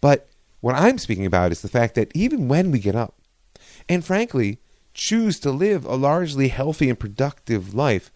But 0.00 0.28
what 0.60 0.74
I'm 0.74 0.98
speaking 0.98 1.26
about 1.26 1.52
is 1.52 1.62
the 1.62 1.68
fact 1.68 1.94
that 1.94 2.10
even 2.14 2.48
when 2.48 2.70
we 2.70 2.78
get 2.78 2.96
up, 2.96 3.14
and 3.88 4.04
frankly, 4.04 4.58
choose 4.94 5.38
to 5.40 5.50
live 5.50 5.84
a 5.84 5.94
largely 5.94 6.48
healthy 6.48 6.88
and 6.88 6.98
productive 6.98 7.74
life, 7.74 8.10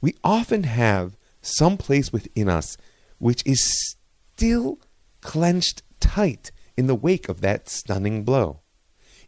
we 0.00 0.16
often 0.24 0.64
have 0.64 1.16
some 1.42 1.76
place 1.76 2.12
within 2.12 2.48
us 2.48 2.76
which 3.22 3.46
is 3.46 3.94
still 4.34 4.80
clenched 5.20 5.82
tight 6.00 6.50
in 6.76 6.88
the 6.88 6.94
wake 6.94 7.28
of 7.28 7.40
that 7.40 7.68
stunning 7.68 8.24
blow. 8.24 8.58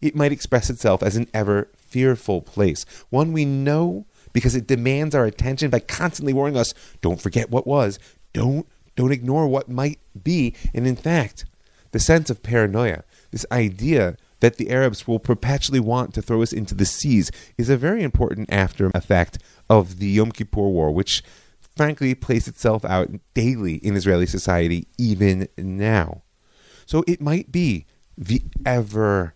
It 0.00 0.16
might 0.16 0.32
express 0.32 0.68
itself 0.68 1.00
as 1.00 1.14
an 1.14 1.28
ever 1.32 1.70
fearful 1.76 2.42
place, 2.42 2.84
one 3.10 3.32
we 3.32 3.44
know 3.44 4.06
because 4.32 4.56
it 4.56 4.66
demands 4.66 5.14
our 5.14 5.26
attention 5.26 5.70
by 5.70 5.78
constantly 5.78 6.32
warning 6.32 6.56
us 6.56 6.74
don't 7.02 7.22
forget 7.22 7.50
what 7.50 7.68
was, 7.68 8.00
don't 8.32 8.66
don't 8.96 9.12
ignore 9.12 9.46
what 9.46 9.68
might 9.68 9.98
be, 10.22 10.54
and 10.72 10.86
in 10.86 10.96
fact, 10.96 11.44
the 11.92 12.00
sense 12.00 12.30
of 12.30 12.42
paranoia, 12.42 13.04
this 13.30 13.46
idea 13.50 14.16
that 14.40 14.56
the 14.56 14.70
Arabs 14.70 15.06
will 15.08 15.18
perpetually 15.18 15.80
want 15.80 16.12
to 16.14 16.22
throw 16.22 16.42
us 16.42 16.52
into 16.52 16.74
the 16.74 16.84
seas, 16.84 17.30
is 17.56 17.70
a 17.70 17.76
very 17.76 18.02
important 18.02 18.52
after 18.52 18.90
effect 18.94 19.38
of 19.70 19.98
the 19.98 20.08
Yom 20.08 20.32
Kippur 20.32 20.68
War, 20.68 20.90
which 20.92 21.22
frankly 21.76 22.14
plays 22.14 22.46
itself 22.46 22.84
out 22.84 23.10
daily 23.32 23.76
in 23.76 23.96
Israeli 23.96 24.26
society 24.26 24.86
even 24.98 25.48
now. 25.56 26.22
So 26.86 27.04
it 27.06 27.20
might 27.20 27.50
be 27.50 27.86
the 28.18 28.42
ever 28.66 29.34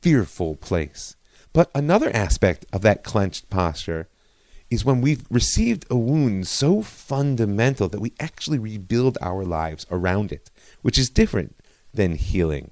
fearful 0.00 0.56
place. 0.56 1.16
But 1.52 1.70
another 1.74 2.14
aspect 2.14 2.66
of 2.72 2.82
that 2.82 3.02
clenched 3.02 3.50
posture 3.50 4.08
is 4.70 4.84
when 4.84 5.00
we've 5.00 5.24
received 5.30 5.84
a 5.90 5.96
wound 5.96 6.46
so 6.46 6.80
fundamental 6.80 7.88
that 7.88 8.00
we 8.00 8.12
actually 8.20 8.58
rebuild 8.58 9.18
our 9.20 9.44
lives 9.44 9.84
around 9.90 10.30
it, 10.30 10.50
which 10.82 10.98
is 10.98 11.10
different 11.10 11.56
than 11.92 12.14
healing. 12.14 12.70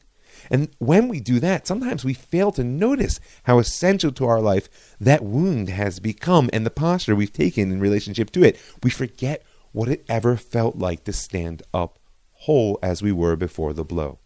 And 0.51 0.69
when 0.79 1.09
we 1.09 1.21
do 1.21 1.41
that, 1.41 1.67
sometimes 1.67 2.05
we 2.05 2.15
fail 2.15 2.53
to 2.53 2.65
notice 2.65 3.19
how 3.45 3.59
essential 3.59 4.13
to 4.13 4.27
our 4.27 4.41
life 4.41 4.97
that 5.01 5.25
wound 5.25 5.69
has 5.69 5.99
become 5.99 6.49
and 6.53 6.65
the 6.65 6.71
posture 6.71 7.17
we've 7.17 7.33
taken 7.33 7.73
in 7.73 7.81
relationship 7.81 8.31
to 8.31 8.45
it. 8.45 8.61
We 8.83 8.91
forget 8.91 9.45
what 9.73 9.89
it 9.89 10.05
ever 10.09 10.37
felt 10.37 10.77
like 10.77 11.05
to 11.05 11.13
stand 11.13 11.63
up 11.75 11.99
whole 12.33 12.79
as 12.83 13.03
we 13.03 13.13
were 13.13 13.37
before 13.37 13.73
the 13.73 13.85
blow. 13.85 14.19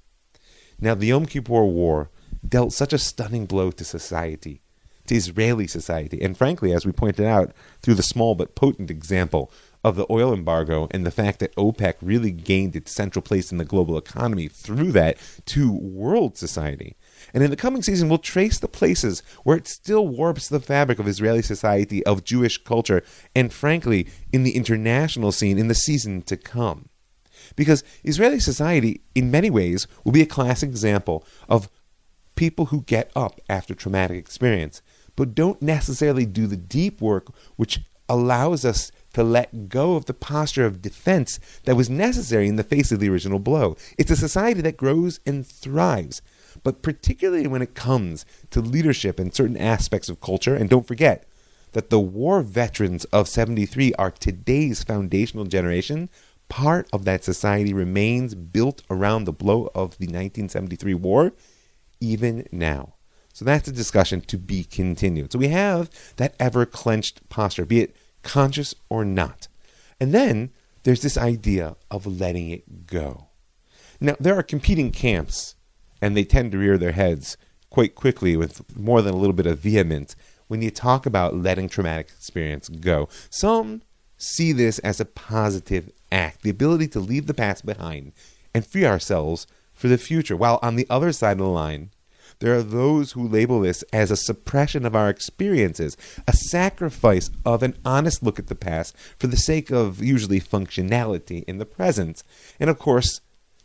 Now, 0.81 0.95
the 0.95 1.07
Yom 1.07 1.27
Kippur 1.27 1.65
War 1.65 2.11
dealt 2.47 2.73
such 2.73 2.93
a 2.93 2.99
stunning 2.99 3.47
blow 3.47 3.71
to 3.71 3.85
society, 3.85 4.62
Israeli 5.13 5.67
society, 5.67 6.21
and 6.23 6.37
frankly, 6.37 6.73
as 6.73 6.87
we 6.87 6.93
pointed 6.93 7.27
out 7.27 7.53
through 7.83 7.95
the 7.95 8.03
small 8.03 8.35
but 8.35 8.55
potent 8.55 8.91
example 8.91 9.53
of 9.85 9.97
the 9.97 10.07
oil 10.11 10.33
embargo 10.33 10.87
and 10.91 11.05
the 11.05 11.11
fact 11.11 11.41
that 11.41 11.55
OPEC 11.57 11.95
really 12.01 12.31
gained 12.31 12.77
its 12.77 12.93
central 12.93 13.23
place 13.23 13.51
in 13.51 13.59
the 13.59 13.65
global 13.65 13.99
economy 13.99 14.49
through 14.49 14.93
that 14.93 15.19
to 15.47 15.73
world 15.73 16.39
society. 16.39 16.97
And 17.35 17.43
in 17.43 17.51
the 17.51 17.57
coming 17.57 17.83
season, 17.83 18.09
we'll 18.09 18.19
trace 18.19 18.59
the 18.59 18.69
places 18.69 19.23
where 19.43 19.57
it 19.57 19.67
still 19.67 20.07
warps 20.07 20.49
the 20.49 20.61
fabric 20.61 20.99
of 20.99 21.09
Israeli 21.09 21.43
society, 21.43 22.05
of 22.07 22.25
Jewish 22.25 22.63
culture, 22.63 23.03
and 23.35 23.53
frankly, 23.53 24.07
in 24.33 24.45
the 24.45 24.57
international 24.57 25.33
scene 25.33 25.59
in 25.59 25.69
the 25.69 25.75
season 25.75 26.23
to 26.23 26.37
come. 26.37 26.89
Because 27.57 27.83
Israeli 28.05 28.41
society, 28.41 29.03
in 29.15 29.31
many 29.31 29.51
ways, 29.51 29.87
will 30.05 30.13
be 30.13 30.23
a 30.23 30.27
classic 30.27 30.69
example 30.69 31.27
of 31.49 31.69
people 32.37 32.67
who 32.67 32.83
get 32.83 33.11
up 33.15 33.41
after 33.49 33.75
traumatic 33.75 34.17
experience, 34.17 34.81
but 35.17 35.35
don't 35.35 35.63
necessarily 35.63 36.27
do 36.27 36.47
the 36.47 36.57
deep 36.57 37.01
work 37.01 37.33
which 37.57 37.81
allows 38.09 38.65
us 38.65 38.93
to 39.15 39.23
let 39.23 39.69
go 39.69 39.95
of 39.95 40.07
the 40.07 40.15
posture 40.15 40.67
of 40.67 40.83
defense 40.83 41.39
that 41.65 41.77
was 41.77 41.91
necessary 41.91 42.49
in 42.49 42.57
the 42.57 42.65
face 42.65 42.93
of 42.93 43.01
the 43.01 43.09
original 43.09 43.39
blow. 43.39 43.77
It's 43.99 44.11
a 44.11 44.17
society 44.17 44.61
that 44.63 44.77
grows 44.77 45.21
and 45.27 45.47
thrives, 45.47 46.23
but 46.63 46.83
particularly 46.83 47.47
when 47.47 47.63
it 47.63 47.75
comes 47.75 48.25
to 48.51 48.61
leadership 48.61 49.19
and 49.19 49.35
certain 49.35 49.57
aspects 49.57 50.09
of 50.09 50.21
culture. 50.21 50.55
And 50.55 50.69
don't 50.69 50.87
forget 50.87 51.27
that 51.73 51.91
the 51.91 52.01
war 52.01 52.43
veterans 52.43 53.05
of 53.07 53.29
73 53.29 53.95
are 53.95 54.11
today's 54.11 54.85
foundational 54.85 55.45
generation. 55.45 56.11
Part 56.49 56.89
of 56.93 57.05
that 57.05 57.25
society 57.25 57.73
remains 57.73 58.35
built 58.35 58.83
around 58.91 59.25
the 59.25 59.33
blow 59.33 59.71
of 59.75 59.97
the 59.99 60.07
1973 60.07 60.95
war, 60.95 61.33
even 62.01 62.47
now. 62.53 62.95
So 63.43 63.47
that's 63.47 63.67
a 63.67 63.73
discussion 63.73 64.21
to 64.21 64.39
be 64.39 64.63
continued. 64.63 65.33
So 65.33 65.39
we 65.41 65.49
have 65.49 65.91
that 66.15 66.37
ever 66.39 66.65
clenched 66.65 67.29
posture, 67.29 67.65
be 67.65 67.81
it 67.81 67.97
conscious 68.23 68.73
or 68.89 69.05
not. 69.05 69.49
And 69.99 70.15
then 70.15 70.51
there's 70.85 71.03
this 71.03 71.19
idea 71.19 71.75
of 71.91 72.07
letting 72.07 72.51
it 72.51 72.87
go. 72.87 73.31
Now, 74.01 74.15
there 74.21 74.37
are 74.37 74.45
competing 74.45 74.93
camps, 74.93 75.57
and 76.01 76.17
they 76.17 76.23
tend 76.23 76.53
to 76.53 76.59
rear 76.59 76.79
their 76.79 76.93
heads 76.93 77.37
quite 77.69 77.97
quickly 77.97 78.37
with 78.37 78.77
more 78.77 79.03
than 79.03 79.13
a 79.13 79.17
little 79.17 79.33
bit 79.33 79.47
of 79.47 79.59
vehemence 79.59 80.15
when 80.47 80.63
you 80.63 80.71
talk 80.71 81.05
about 81.05 81.35
letting 81.35 81.69
traumatic 81.69 82.11
experience 82.17 82.69
go. 82.69 83.09
Some 83.29 83.83
see 84.17 84.53
this 84.53 84.79
as 84.79 85.01
a 85.01 85.05
positive 85.05 85.91
act, 86.13 86.43
the 86.43 86.51
ability 86.51 86.87
to 86.87 87.01
leave 87.01 87.27
the 87.27 87.35
past 87.35 87.67
behind 87.67 88.13
and 88.55 88.65
free 88.65 88.87
ourselves 88.87 89.49
for 89.75 89.89
the 89.89 89.99
future, 89.99 90.37
while 90.37 90.61
on 90.63 90.77
the 90.77 90.87
other 90.89 91.11
side 91.11 91.33
of 91.33 91.39
the 91.39 91.47
line, 91.47 91.91
there 92.39 92.55
are 92.55 92.63
those 92.63 93.13
who 93.13 93.27
label 93.27 93.61
this 93.61 93.83
as 93.93 94.11
a 94.11 94.17
suppression 94.17 94.85
of 94.85 94.97
our 94.97 95.09
experiences, 95.09 95.97
a 96.27 96.33
sacrifice 96.33 97.31
of 97.45 97.63
an 97.63 97.77
honest 97.85 98.23
look 98.23 98.39
at 98.39 98.49
the 98.49 98.55
past 98.55 98.97
for 99.19 99.27
the 99.27 99.37
sake 99.37 99.71
of 99.71 100.03
usually 100.03 100.41
functionality 100.41 101.45
in 101.45 101.59
the 101.59 101.67
present. 101.67 102.23
And 102.61 102.69
of 102.69 102.79
course, 102.79 103.21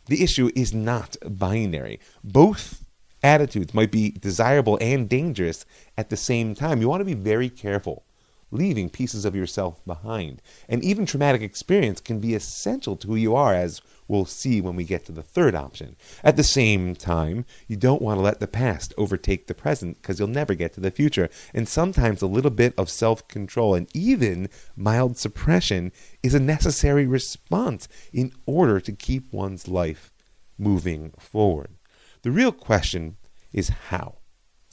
the 0.06 0.22
issue 0.22 0.50
is 0.54 0.72
not 0.72 1.16
binary. 1.28 2.00
Both 2.24 2.84
attitudes 3.22 3.74
might 3.74 3.90
be 3.90 4.10
desirable 4.10 4.78
and 4.80 5.08
dangerous 5.08 5.64
at 5.96 6.08
the 6.08 6.16
same 6.16 6.54
time. 6.54 6.80
You 6.80 6.88
want 6.88 7.00
to 7.00 7.04
be 7.04 7.14
very 7.14 7.50
careful 7.50 8.04
leaving 8.50 8.88
pieces 8.88 9.24
of 9.24 9.34
yourself 9.34 9.84
behind. 9.84 10.40
And 10.68 10.82
even 10.82 11.06
traumatic 11.06 11.42
experience 11.42 12.00
can 12.00 12.20
be 12.20 12.34
essential 12.34 12.96
to 12.96 13.06
who 13.06 13.16
you 13.16 13.34
are, 13.34 13.54
as 13.54 13.82
we'll 14.06 14.24
see 14.24 14.60
when 14.60 14.74
we 14.74 14.84
get 14.84 15.04
to 15.06 15.12
the 15.12 15.22
third 15.22 15.54
option. 15.54 15.96
At 16.24 16.36
the 16.36 16.42
same 16.42 16.94
time, 16.94 17.44
you 17.66 17.76
don't 17.76 18.02
want 18.02 18.18
to 18.18 18.22
let 18.22 18.40
the 18.40 18.46
past 18.46 18.94
overtake 18.96 19.46
the 19.46 19.54
present 19.54 20.00
because 20.00 20.18
you'll 20.18 20.28
never 20.28 20.54
get 20.54 20.72
to 20.74 20.80
the 20.80 20.90
future. 20.90 21.28
And 21.52 21.68
sometimes 21.68 22.22
a 22.22 22.26
little 22.26 22.50
bit 22.50 22.74
of 22.78 22.90
self 22.90 23.26
control 23.28 23.74
and 23.74 23.88
even 23.94 24.48
mild 24.76 25.18
suppression 25.18 25.92
is 26.22 26.34
a 26.34 26.40
necessary 26.40 27.06
response 27.06 27.88
in 28.12 28.32
order 28.46 28.80
to 28.80 28.92
keep 28.92 29.32
one's 29.32 29.68
life 29.68 30.12
moving 30.56 31.12
forward. 31.18 31.76
The 32.22 32.30
real 32.30 32.52
question 32.52 33.16
is 33.52 33.68
how? 33.68 34.16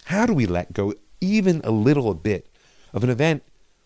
How 0.05 0.25
do 0.25 0.33
we 0.33 0.45
let 0.45 0.73
go 0.73 0.93
even 1.21 1.61
a 1.63 1.71
little 1.71 2.13
bit 2.13 2.49
of 2.93 3.03
an 3.03 3.09
event 3.09 3.43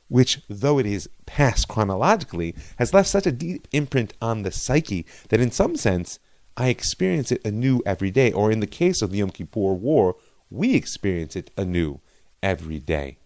which, 0.10 0.42
though 0.50 0.78
it 0.78 0.86
is 0.86 1.10
past 1.26 1.68
chronologically, 1.68 2.54
has 2.78 2.94
left 2.94 3.08
such 3.08 3.26
a 3.26 3.32
deep 3.32 3.68
imprint 3.72 4.14
on 4.22 4.44
the 4.44 4.52
psyche 4.52 5.06
that 5.30 5.40
in 5.40 5.52
some 5.52 5.76
sense 5.76 6.20
I 6.58 6.68
experience 6.68 7.32
it 7.32 7.46
anew 7.46 7.82
every 7.86 8.12
day, 8.12 8.34
or 8.34 8.52
in 8.52 8.60
the 8.60 8.68
case 8.68 9.02
of 9.02 9.12
the 9.12 9.20
Yom 9.20 9.30
Kippur 9.30 9.74
War, 9.74 10.18
we 10.50 10.76
experience 10.76 11.36
it 11.38 11.52
anew 11.58 12.02
every 12.44 12.80
day. 12.80 13.18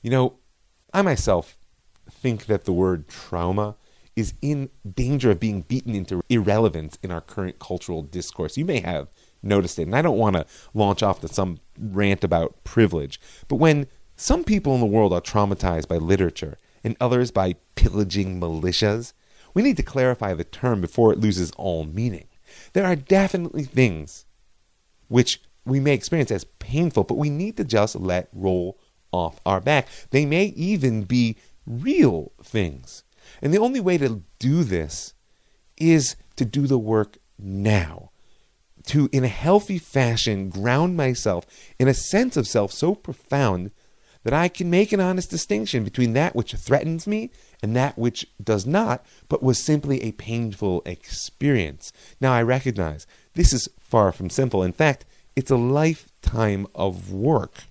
You 0.00 0.10
know, 0.10 0.38
I 0.94 1.02
myself 1.02 1.58
think 2.10 2.46
that 2.46 2.64
the 2.64 2.72
word 2.72 3.08
trauma 3.08 3.76
is 4.16 4.34
in 4.40 4.70
danger 4.94 5.32
of 5.32 5.40
being 5.40 5.62
beaten 5.62 5.94
into 5.94 6.22
irrelevance 6.28 6.96
in 7.02 7.10
our 7.10 7.20
current 7.20 7.58
cultural 7.58 8.02
discourse. 8.02 8.56
You 8.56 8.64
may 8.64 8.80
have 8.80 9.08
noticed 9.42 9.78
it, 9.78 9.82
and 9.82 9.96
I 9.96 10.02
don't 10.02 10.18
want 10.18 10.36
to 10.36 10.46
launch 10.72 11.02
off 11.02 11.20
to 11.20 11.28
some 11.28 11.58
rant 11.78 12.22
about 12.22 12.62
privilege, 12.64 13.20
but 13.48 13.56
when 13.56 13.88
some 14.16 14.44
people 14.44 14.74
in 14.74 14.80
the 14.80 14.86
world 14.86 15.12
are 15.12 15.20
traumatized 15.20 15.88
by 15.88 15.96
literature, 15.96 16.58
and 16.82 16.96
others 17.00 17.30
by 17.30 17.54
pillaging 17.74 18.38
militias. 18.38 19.12
We 19.54 19.62
need 19.62 19.76
to 19.78 19.82
clarify 19.82 20.34
the 20.34 20.44
term 20.44 20.80
before 20.80 21.12
it 21.12 21.20
loses 21.20 21.50
all 21.52 21.84
meaning. 21.84 22.28
There 22.74 22.84
are 22.84 22.96
definitely 22.96 23.64
things 23.64 24.26
which 25.08 25.40
we 25.64 25.80
may 25.80 25.94
experience 25.94 26.30
as 26.30 26.44
painful, 26.44 27.04
but 27.04 27.16
we 27.16 27.30
need 27.30 27.56
to 27.56 27.64
just 27.64 27.96
let 27.96 28.28
roll 28.32 28.78
off 29.12 29.40
our 29.46 29.60
back. 29.60 29.88
They 30.10 30.26
may 30.26 30.46
even 30.46 31.04
be 31.04 31.36
real 31.66 32.32
things. 32.42 33.04
And 33.40 33.54
the 33.54 33.58
only 33.58 33.80
way 33.80 33.96
to 33.98 34.22
do 34.38 34.64
this 34.64 35.14
is 35.78 36.16
to 36.36 36.44
do 36.44 36.66
the 36.66 36.78
work 36.78 37.18
now. 37.38 38.10
To, 38.88 39.08
in 39.12 39.24
a 39.24 39.28
healthy 39.28 39.78
fashion, 39.78 40.50
ground 40.50 40.96
myself 40.96 41.46
in 41.78 41.88
a 41.88 41.94
sense 41.94 42.36
of 42.36 42.46
self 42.46 42.70
so 42.70 42.94
profound 42.94 43.70
that 44.24 44.32
I 44.32 44.48
can 44.48 44.68
make 44.68 44.92
an 44.92 45.00
honest 45.00 45.30
distinction 45.30 45.84
between 45.84 46.14
that 46.14 46.34
which 46.34 46.54
threatens 46.54 47.06
me 47.06 47.30
and 47.62 47.76
that 47.76 47.96
which 47.96 48.26
does 48.42 48.66
not, 48.66 49.04
but 49.28 49.42
was 49.42 49.58
simply 49.58 50.02
a 50.02 50.12
painful 50.12 50.82
experience. 50.84 51.92
Now 52.20 52.32
I 52.32 52.42
recognize 52.42 53.06
this 53.34 53.52
is 53.52 53.68
far 53.78 54.12
from 54.12 54.30
simple. 54.30 54.62
In 54.62 54.72
fact, 54.72 55.04
it's 55.36 55.50
a 55.50 55.56
lifetime 55.56 56.66
of 56.74 57.12
work. 57.12 57.64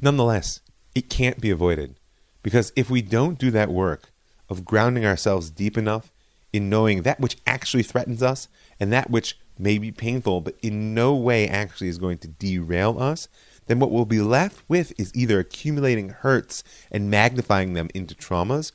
Nonetheless, 0.00 0.60
it 0.94 1.10
can't 1.10 1.40
be 1.40 1.50
avoided 1.50 1.96
because 2.42 2.72
if 2.76 2.90
we 2.90 3.02
don't 3.02 3.38
do 3.38 3.50
that 3.50 3.70
work 3.70 4.12
of 4.48 4.64
grounding 4.64 5.04
ourselves 5.04 5.50
deep 5.50 5.78
enough 5.78 6.12
in 6.52 6.68
knowing 6.68 7.02
that 7.02 7.20
which 7.20 7.36
actually 7.46 7.82
threatens 7.82 8.22
us 8.22 8.48
and 8.78 8.92
that 8.92 9.10
which 9.10 9.38
may 9.58 9.78
be 9.78 9.92
painful 9.92 10.40
but 10.40 10.56
in 10.62 10.94
no 10.94 11.14
way 11.14 11.46
actually 11.46 11.88
is 11.88 11.98
going 11.98 12.18
to 12.18 12.28
derail 12.28 13.00
us, 13.00 13.28
then 13.66 13.78
what 13.78 13.90
we'll 13.90 14.04
be 14.04 14.20
left 14.20 14.62
with 14.68 14.92
is 14.98 15.14
either 15.14 15.38
accumulating 15.38 16.10
hurts 16.10 16.64
and 16.90 17.10
magnifying 17.10 17.74
them 17.74 17.88
into 17.94 18.14
traumas 18.14 18.72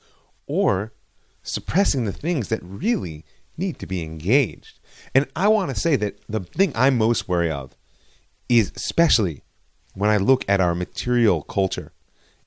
or 0.47 0.93
suppressing 1.43 2.05
the 2.05 2.13
things 2.13 2.49
that 2.49 2.63
really 2.63 3.25
need 3.57 3.79
to 3.79 3.87
be 3.87 4.03
engaged. 4.03 4.79
And 5.13 5.27
I 5.35 5.47
want 5.47 5.73
to 5.73 5.79
say 5.79 5.95
that 5.97 6.19
the 6.27 6.41
thing 6.41 6.71
I'm 6.75 6.97
most 6.97 7.27
wary 7.27 7.51
of 7.51 7.75
is 8.49 8.71
especially 8.75 9.43
when 9.93 10.09
I 10.09 10.17
look 10.17 10.45
at 10.47 10.61
our 10.61 10.75
material 10.75 11.41
culture 11.41 11.93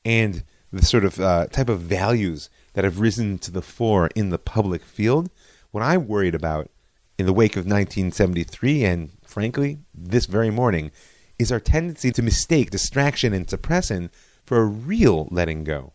and 0.04 0.44
the 0.72 0.84
sort 0.84 1.04
of 1.04 1.18
uh, 1.18 1.46
type 1.46 1.68
of 1.68 1.80
values 1.80 2.50
that 2.74 2.84
have 2.84 3.00
risen 3.00 3.38
to 3.38 3.50
the 3.50 3.62
fore 3.62 4.08
in 4.14 4.30
the 4.30 4.38
public 4.38 4.84
field, 4.84 5.30
what 5.70 5.82
I'm 5.82 6.06
worried 6.06 6.34
about 6.34 6.70
in 7.18 7.26
the 7.26 7.32
wake 7.32 7.56
of 7.56 7.64
1973 7.64 8.84
and 8.84 9.10
frankly 9.24 9.78
this 9.92 10.26
very 10.26 10.50
morning 10.50 10.90
is 11.38 11.52
our 11.52 11.60
tendency 11.60 12.10
to 12.12 12.22
mistake 12.22 12.70
distraction 12.70 13.32
and 13.32 13.48
suppression 13.48 14.10
for 14.44 14.58
a 14.58 14.66
real 14.66 15.28
letting 15.30 15.64
go. 15.64 15.92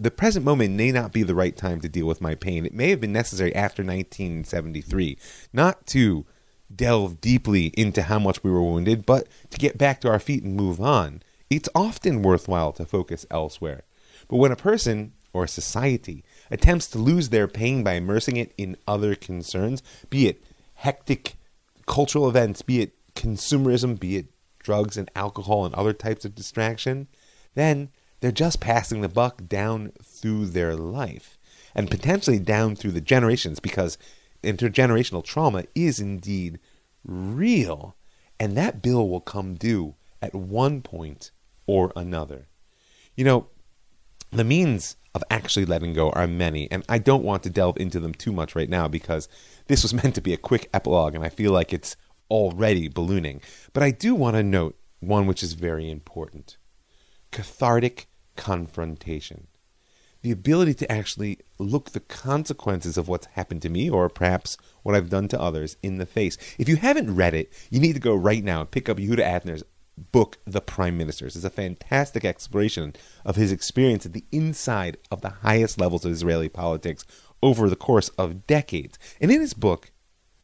the 0.00 0.10
present 0.10 0.44
moment 0.44 0.74
may 0.74 0.92
not 0.92 1.12
be 1.12 1.24
the 1.24 1.34
right 1.34 1.56
time 1.56 1.80
to 1.80 1.88
deal 1.88 2.06
with 2.06 2.20
my 2.20 2.34
pain. 2.34 2.64
It 2.64 2.72
may 2.72 2.90
have 2.90 3.00
been 3.00 3.12
necessary 3.12 3.54
after 3.54 3.82
1973 3.82 5.18
not 5.52 5.86
to 5.88 6.24
delve 6.74 7.20
deeply 7.20 7.66
into 7.76 8.02
how 8.02 8.18
much 8.18 8.44
we 8.44 8.50
were 8.50 8.62
wounded, 8.62 9.06
but 9.06 9.26
to 9.50 9.58
get 9.58 9.78
back 9.78 10.00
to 10.00 10.08
our 10.08 10.20
feet 10.20 10.44
and 10.44 10.54
move 10.54 10.80
on. 10.80 11.22
It's 11.50 11.68
often 11.74 12.22
worthwhile 12.22 12.72
to 12.74 12.84
focus 12.84 13.26
elsewhere. 13.30 13.82
But 14.28 14.36
when 14.36 14.52
a 14.52 14.56
person 14.56 15.14
or 15.32 15.46
society 15.46 16.24
attempts 16.50 16.86
to 16.88 16.98
lose 16.98 17.30
their 17.30 17.48
pain 17.48 17.82
by 17.82 17.94
immersing 17.94 18.36
it 18.36 18.52
in 18.58 18.76
other 18.86 19.14
concerns, 19.14 19.82
be 20.10 20.28
it 20.28 20.44
hectic 20.74 21.36
cultural 21.86 22.28
events, 22.28 22.62
be 22.62 22.82
it 22.82 22.92
consumerism, 23.14 23.98
be 23.98 24.16
it 24.16 24.26
drugs 24.68 24.98
and 24.98 25.10
alcohol 25.16 25.64
and 25.64 25.74
other 25.74 25.94
types 25.94 26.26
of 26.26 26.34
distraction, 26.34 27.08
then 27.54 27.88
they're 28.20 28.30
just 28.30 28.60
passing 28.60 29.00
the 29.00 29.08
buck 29.08 29.48
down 29.48 29.92
through 30.02 30.44
their 30.44 30.76
life 30.76 31.38
and 31.74 31.90
potentially 31.90 32.38
down 32.38 32.76
through 32.76 32.90
the 32.90 33.00
generations 33.00 33.60
because 33.60 33.96
intergenerational 34.44 35.24
trauma 35.24 35.64
is 35.74 36.00
indeed 36.00 36.58
real. 37.02 37.96
And 38.38 38.58
that 38.58 38.82
bill 38.82 39.08
will 39.08 39.22
come 39.22 39.54
due 39.54 39.94
at 40.20 40.34
one 40.34 40.82
point 40.82 41.30
or 41.66 41.90
another. 41.96 42.48
You 43.16 43.24
know, 43.24 43.46
the 44.30 44.44
means 44.44 44.96
of 45.14 45.24
actually 45.30 45.64
letting 45.64 45.94
go 45.94 46.10
are 46.10 46.26
many, 46.26 46.70
and 46.70 46.84
I 46.90 46.98
don't 46.98 47.24
want 47.24 47.42
to 47.44 47.50
delve 47.50 47.78
into 47.78 48.00
them 48.00 48.12
too 48.12 48.32
much 48.32 48.54
right 48.54 48.68
now 48.68 48.86
because 48.86 49.30
this 49.66 49.82
was 49.82 49.94
meant 50.02 50.14
to 50.16 50.20
be 50.20 50.34
a 50.34 50.36
quick 50.36 50.68
epilogue, 50.74 51.14
and 51.14 51.24
I 51.24 51.30
feel 51.30 51.52
like 51.52 51.72
it's 51.72 51.96
already 52.30 52.88
ballooning. 52.88 53.40
But 53.72 53.82
I 53.82 53.90
do 53.90 54.14
want 54.14 54.36
to 54.36 54.42
note 54.42 54.78
one 55.00 55.26
which 55.26 55.42
is 55.42 55.52
very 55.52 55.90
important 55.90 56.56
cathartic 57.30 58.08
confrontation. 58.36 59.48
The 60.22 60.30
ability 60.30 60.74
to 60.74 60.90
actually 60.90 61.38
look 61.58 61.90
the 61.90 62.00
consequences 62.00 62.96
of 62.96 63.06
what's 63.06 63.26
happened 63.26 63.62
to 63.62 63.68
me, 63.68 63.88
or 63.88 64.08
perhaps 64.08 64.56
what 64.82 64.94
I've 64.94 65.10
done 65.10 65.28
to 65.28 65.40
others, 65.40 65.76
in 65.82 65.98
the 65.98 66.06
face. 66.06 66.36
If 66.58 66.68
you 66.68 66.76
haven't 66.76 67.14
read 67.14 67.34
it, 67.34 67.52
you 67.70 67.78
need 67.78 67.92
to 67.92 68.00
go 68.00 68.14
right 68.14 68.42
now 68.42 68.60
and 68.60 68.70
pick 68.70 68.88
up 68.88 68.96
Yehuda 68.96 69.18
Avner's 69.18 69.62
book, 69.96 70.38
The 70.44 70.60
Prime 70.60 70.96
Ministers. 70.96 71.36
It's 71.36 71.44
a 71.44 71.50
fantastic 71.50 72.24
exploration 72.24 72.94
of 73.24 73.36
his 73.36 73.52
experience 73.52 74.06
at 74.06 74.12
the 74.12 74.24
inside 74.32 74.96
of 75.10 75.20
the 75.20 75.30
highest 75.30 75.78
levels 75.78 76.04
of 76.04 76.12
Israeli 76.12 76.48
politics 76.48 77.04
over 77.42 77.68
the 77.68 77.76
course 77.76 78.08
of 78.10 78.46
decades. 78.46 78.98
And 79.20 79.30
in 79.30 79.40
his 79.40 79.54
book, 79.54 79.90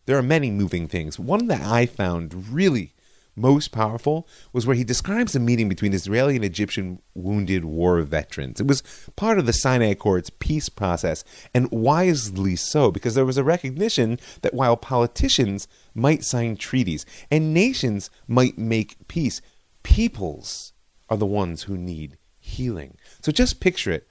there 0.06 0.18
are 0.18 0.23
many 0.23 0.50
moving 0.50 0.88
things. 0.88 1.18
One 1.18 1.46
that 1.49 1.62
I 1.62 1.87
found 1.87 2.49
really 2.49 2.94
most 3.37 3.73
powerful 3.73 4.28
was 4.52 4.66
where 4.66 4.76
he 4.76 4.84
describes 4.84 5.34
a 5.34 5.40
meeting 5.40 5.68
between 5.68 5.92
Israeli 5.92 6.37
and 6.37 6.44
Egyptian 6.44 7.00
wounded 7.14 7.64
war 7.64 8.00
veterans. 8.02 8.61
It 8.61 8.66
was 8.66 8.82
part 9.16 9.38
of 9.38 9.46
the 9.46 9.52
Sinai 9.52 9.87
Accords 9.87 10.30
peace 10.30 10.68
process, 10.68 11.25
and 11.52 11.70
wisely 11.70 12.56
so, 12.56 12.90
because 12.90 13.14
there 13.14 13.25
was 13.25 13.38
a 13.38 13.44
recognition 13.44 14.18
that 14.42 14.54
while 14.54 14.76
politicians 14.76 15.66
might 15.94 16.25
sign 16.25 16.56
treaties 16.56 17.04
and 17.30 17.52
nations 17.52 18.11
might 18.28 18.58
make 18.58 19.08
peace, 19.08 19.40
peoples 19.82 20.73
are 21.08 21.16
the 21.16 21.26
ones 21.26 21.64
who 21.64 21.76
need 21.76 22.16
healing. 22.38 22.96
So 23.20 23.32
just 23.32 23.61
picture 23.61 23.90
it 23.90 24.06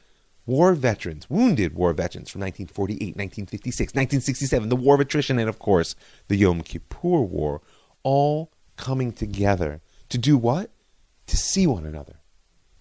war 0.46 0.74
veterans, 0.74 1.30
wounded 1.30 1.74
war 1.74 1.94
veterans 1.94 2.30
from 2.30 2.42
1948, 2.42 3.16
1956, 3.16 3.94
1967, 3.94 4.70
the 4.70 4.76
War 4.76 4.96
of 4.96 5.02
Attrition, 5.02 5.40
and 5.40 5.50
of 5.50 5.60
course, 5.60 5.96
the 6.28 6.36
Yom 6.36 6.62
Kippur 6.62 7.22
War, 7.22 7.62
all 8.04 8.52
coming 8.76 9.12
together 9.12 9.82
to 10.10 10.18
do 10.18 10.38
what? 10.38 10.72
To 11.28 11.38
see 11.38 11.66
one 11.66 11.86
another, 11.86 12.20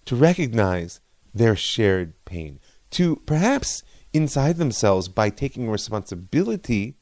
to 0.05 0.15
recognize 0.15 0.99
their 1.33 1.55
shared 1.55 2.13
pain, 2.25 2.59
to 2.91 3.15
perhaps 3.25 3.83
inside 4.11 4.57
themselves 4.57 5.07
by 5.07 5.29
taking 5.29 5.69
responsibility, 5.69 6.95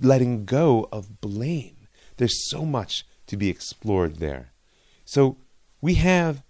letting 0.00 0.44
go 0.44 0.88
of 0.90 1.20
blame. 1.20 1.76
There's 2.16 2.48
so 2.50 2.64
much 2.64 3.06
to 3.26 3.36
be 3.36 3.48
explored 3.48 4.16
there. 4.16 4.52
So 5.04 5.36
we 5.80 5.94
have 5.94 6.42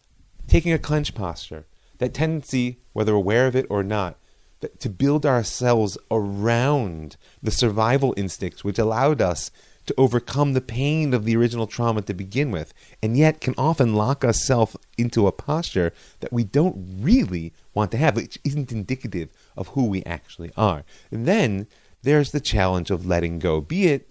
taking 0.46 0.72
a 0.72 0.78
clench 0.78 1.14
posture, 1.14 1.66
that 2.02 2.14
tendency, 2.14 2.78
whether 2.92 3.14
aware 3.14 3.46
of 3.46 3.54
it 3.54 3.66
or 3.70 3.82
not, 3.82 4.18
to 4.78 4.88
build 4.88 5.26
ourselves 5.26 5.98
around 6.10 7.16
the 7.42 7.50
survival 7.50 8.14
instincts 8.16 8.62
which 8.62 8.78
allowed 8.78 9.20
us 9.20 9.50
to 9.86 9.94
overcome 9.98 10.52
the 10.52 10.60
pain 10.60 11.12
of 11.12 11.24
the 11.24 11.36
original 11.36 11.66
trauma 11.66 12.02
to 12.02 12.14
begin 12.14 12.52
with, 12.52 12.72
and 13.02 13.16
yet 13.16 13.40
can 13.40 13.54
often 13.58 13.94
lock 13.94 14.24
ourselves 14.24 14.76
into 14.96 15.26
a 15.26 15.32
posture 15.32 15.92
that 16.20 16.32
we 16.32 16.44
don't 16.44 16.76
really 17.00 17.52
want 17.74 17.90
to 17.90 17.96
have, 17.96 18.14
which 18.14 18.38
isn't 18.44 18.70
indicative 18.70 19.28
of 19.56 19.68
who 19.68 19.86
we 19.86 20.04
actually 20.04 20.52
are. 20.56 20.84
And 21.10 21.26
then 21.26 21.66
there's 22.02 22.30
the 22.30 22.40
challenge 22.40 22.90
of 22.90 23.06
letting 23.06 23.40
go, 23.40 23.60
be 23.60 23.86
it 23.86 24.08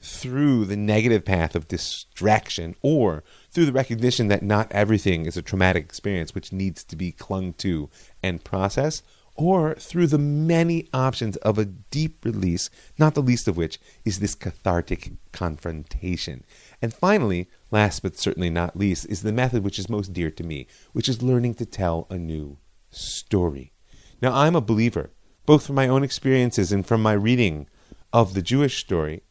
through 0.00 0.66
the 0.66 0.76
negative 0.76 1.24
path 1.24 1.54
of 1.54 1.68
distraction 1.68 2.76
or 2.82 3.24
through 3.54 3.66
the 3.66 3.72
recognition 3.72 4.26
that 4.26 4.42
not 4.42 4.70
everything 4.72 5.26
is 5.26 5.36
a 5.36 5.42
traumatic 5.42 5.84
experience 5.84 6.34
which 6.34 6.52
needs 6.52 6.82
to 6.82 6.96
be 6.96 7.12
clung 7.12 7.52
to 7.54 7.88
and 8.20 8.42
processed, 8.42 9.04
or 9.36 9.74
through 9.74 10.08
the 10.08 10.18
many 10.18 10.88
options 10.92 11.36
of 11.38 11.56
a 11.56 11.64
deep 11.64 12.24
release, 12.24 12.68
not 12.98 13.14
the 13.14 13.22
least 13.22 13.46
of 13.46 13.56
which 13.56 13.78
is 14.04 14.18
this 14.18 14.34
cathartic 14.34 15.12
confrontation. 15.32 16.44
And 16.82 16.92
finally, 16.92 17.48
last 17.70 18.02
but 18.02 18.16
certainly 18.16 18.50
not 18.50 18.76
least, 18.76 19.06
is 19.06 19.22
the 19.22 19.32
method 19.32 19.64
which 19.64 19.78
is 19.78 19.88
most 19.88 20.12
dear 20.12 20.30
to 20.32 20.44
me, 20.44 20.66
which 20.92 21.08
is 21.08 21.22
learning 21.22 21.54
to 21.54 21.66
tell 21.66 22.08
a 22.10 22.16
new 22.16 22.58
story. 22.90 23.72
Now, 24.20 24.32
I'm 24.32 24.56
a 24.56 24.60
believer, 24.60 25.10
both 25.46 25.66
from 25.66 25.76
my 25.76 25.88
own 25.88 26.02
experiences 26.02 26.72
and 26.72 26.86
from 26.86 27.02
my 27.02 27.12
reading 27.12 27.68
of 28.12 28.34
the 28.34 28.42
Jewish 28.42 28.78
story, 28.78 29.22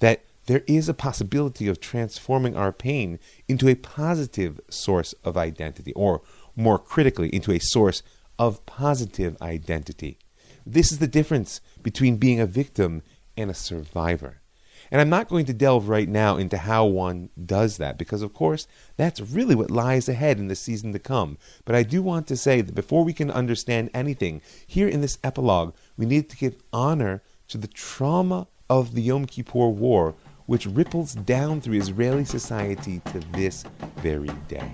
that 0.00 0.24
there 0.46 0.62
is 0.66 0.88
a 0.88 0.94
possibility 0.94 1.68
of 1.68 1.80
transforming 1.80 2.56
our 2.56 2.72
pain 2.72 3.18
into 3.48 3.68
a 3.68 3.74
positive 3.74 4.60
source 4.68 5.14
of 5.24 5.36
identity, 5.36 5.92
or 5.92 6.22
more 6.56 6.78
critically, 6.78 7.28
into 7.28 7.52
a 7.52 7.60
source 7.60 8.02
of 8.38 8.64
positive 8.66 9.40
identity. 9.40 10.18
This 10.66 10.92
is 10.92 10.98
the 10.98 11.06
difference 11.06 11.60
between 11.82 12.16
being 12.16 12.40
a 12.40 12.46
victim 12.46 13.02
and 13.36 13.50
a 13.50 13.54
survivor. 13.54 14.40
And 14.90 15.00
I'm 15.00 15.08
not 15.08 15.28
going 15.28 15.46
to 15.46 15.54
delve 15.54 15.88
right 15.88 16.08
now 16.08 16.36
into 16.36 16.58
how 16.58 16.84
one 16.84 17.30
does 17.46 17.78
that, 17.78 17.96
because 17.96 18.20
of 18.20 18.34
course, 18.34 18.66
that's 18.96 19.20
really 19.20 19.54
what 19.54 19.70
lies 19.70 20.08
ahead 20.08 20.38
in 20.38 20.48
the 20.48 20.54
season 20.54 20.92
to 20.92 20.98
come. 20.98 21.38
But 21.64 21.74
I 21.74 21.82
do 21.82 22.02
want 22.02 22.26
to 22.26 22.36
say 22.36 22.60
that 22.60 22.74
before 22.74 23.04
we 23.04 23.14
can 23.14 23.30
understand 23.30 23.90
anything, 23.94 24.42
here 24.66 24.88
in 24.88 25.00
this 25.00 25.18
epilogue, 25.24 25.74
we 25.96 26.04
need 26.04 26.28
to 26.30 26.36
give 26.36 26.56
honor 26.72 27.22
to 27.48 27.58
the 27.58 27.68
trauma 27.68 28.48
of 28.68 28.94
the 28.94 29.02
Yom 29.02 29.26
Kippur 29.26 29.68
War, 29.68 30.14
which 30.46 30.66
ripples 30.66 31.14
down 31.14 31.60
through 31.60 31.78
Israeli 31.78 32.24
society 32.24 33.00
to 33.06 33.20
this 33.32 33.64
very 33.96 34.30
day. 34.48 34.70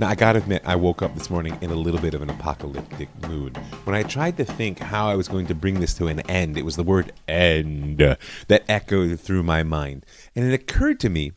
Now, 0.00 0.08
I 0.08 0.14
gotta 0.14 0.38
admit, 0.38 0.62
I 0.64 0.76
woke 0.76 1.02
up 1.02 1.14
this 1.14 1.28
morning 1.28 1.58
in 1.60 1.70
a 1.70 1.74
little 1.74 2.00
bit 2.00 2.14
of 2.14 2.22
an 2.22 2.30
apocalyptic 2.30 3.10
mood. 3.28 3.58
When 3.84 3.94
I 3.94 4.02
tried 4.02 4.38
to 4.38 4.46
think 4.46 4.78
how 4.78 5.10
I 5.10 5.14
was 5.14 5.28
going 5.28 5.46
to 5.48 5.54
bring 5.54 5.78
this 5.78 5.92
to 5.94 6.06
an 6.06 6.20
end, 6.20 6.56
it 6.56 6.64
was 6.64 6.76
the 6.76 6.82
word 6.82 7.12
end 7.28 7.98
that 7.98 8.64
echoed 8.66 9.20
through 9.20 9.42
my 9.42 9.62
mind. 9.62 10.06
And 10.34 10.46
it 10.46 10.54
occurred 10.54 11.00
to 11.00 11.10
me 11.10 11.32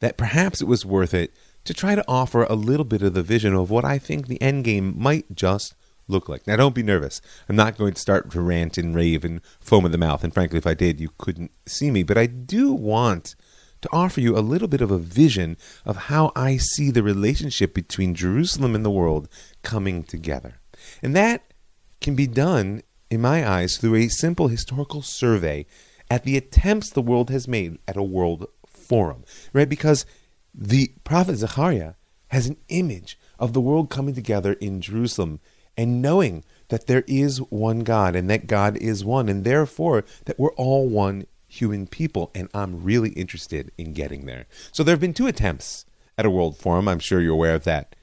that 0.00 0.18
perhaps 0.18 0.60
it 0.60 0.66
was 0.66 0.84
worth 0.84 1.14
it 1.14 1.32
to 1.64 1.72
try 1.72 1.94
to 1.94 2.04
offer 2.06 2.44
a 2.44 2.54
little 2.54 2.84
bit 2.84 3.00
of 3.00 3.14
the 3.14 3.22
vision 3.22 3.54
of 3.54 3.70
what 3.70 3.86
I 3.86 3.96
think 3.96 4.26
the 4.26 4.42
end 4.42 4.64
game 4.64 4.94
might 4.94 5.34
just 5.34 5.74
look 6.08 6.28
like. 6.28 6.46
Now, 6.46 6.56
don't 6.56 6.74
be 6.74 6.82
nervous. 6.82 7.20
I'm 7.48 7.56
not 7.56 7.76
going 7.76 7.94
to 7.94 8.00
start 8.00 8.30
to 8.30 8.40
rant 8.40 8.78
and 8.78 8.94
rave 8.94 9.24
and 9.24 9.40
foam 9.60 9.84
at 9.86 9.92
the 9.92 9.98
mouth. 9.98 10.22
And 10.24 10.32
frankly, 10.32 10.58
if 10.58 10.66
I 10.66 10.74
did, 10.74 11.00
you 11.00 11.10
couldn't 11.18 11.50
see 11.66 11.90
me. 11.90 12.02
But 12.02 12.18
I 12.18 12.26
do 12.26 12.72
want 12.72 13.34
to 13.82 13.88
offer 13.92 14.20
you 14.20 14.36
a 14.36 14.40
little 14.40 14.68
bit 14.68 14.80
of 14.80 14.90
a 14.90 14.98
vision 14.98 15.56
of 15.84 15.96
how 15.96 16.32
I 16.34 16.56
see 16.56 16.90
the 16.90 17.02
relationship 17.02 17.74
between 17.74 18.14
Jerusalem 18.14 18.74
and 18.74 18.84
the 18.84 18.90
world 18.90 19.28
coming 19.62 20.02
together. 20.02 20.60
And 21.02 21.14
that 21.14 21.52
can 22.00 22.14
be 22.14 22.26
done, 22.26 22.82
in 23.10 23.20
my 23.20 23.48
eyes, 23.48 23.76
through 23.76 23.96
a 23.96 24.08
simple 24.08 24.48
historical 24.48 25.02
survey 25.02 25.66
at 26.10 26.24
the 26.24 26.36
attempts 26.36 26.90
the 26.90 27.02
world 27.02 27.30
has 27.30 27.48
made 27.48 27.78
at 27.88 27.96
a 27.96 28.02
world 28.02 28.46
forum, 28.66 29.24
right? 29.52 29.68
Because 29.68 30.06
the 30.54 30.92
prophet 31.04 31.36
Zechariah 31.36 31.94
has 32.28 32.46
an 32.46 32.56
image 32.68 33.18
of 33.38 33.52
the 33.52 33.60
world 33.60 33.90
coming 33.90 34.14
together 34.14 34.54
in 34.54 34.80
Jerusalem 34.80 35.40
and 35.76 36.02
knowing 36.02 36.44
that 36.68 36.86
there 36.86 37.04
is 37.06 37.38
one 37.38 37.80
God 37.80 38.16
and 38.16 38.28
that 38.30 38.46
God 38.46 38.76
is 38.78 39.04
one, 39.04 39.28
and 39.28 39.44
therefore 39.44 40.04
that 40.24 40.38
we're 40.38 40.52
all 40.54 40.88
one 40.88 41.26
human 41.48 41.86
people, 41.86 42.30
and 42.34 42.48
I'm 42.52 42.82
really 42.82 43.10
interested 43.10 43.70
in 43.78 43.92
getting 43.92 44.26
there. 44.26 44.46
So 44.72 44.82
there 44.82 44.92
have 44.92 45.00
been 45.00 45.14
two 45.14 45.26
attempts 45.26 45.86
at 46.18 46.26
a 46.26 46.30
world 46.30 46.56
forum. 46.56 46.88
I'm 46.88 46.98
sure 46.98 47.20
you're 47.20 47.34
aware 47.34 47.54
of 47.54 47.64
that 47.64 47.94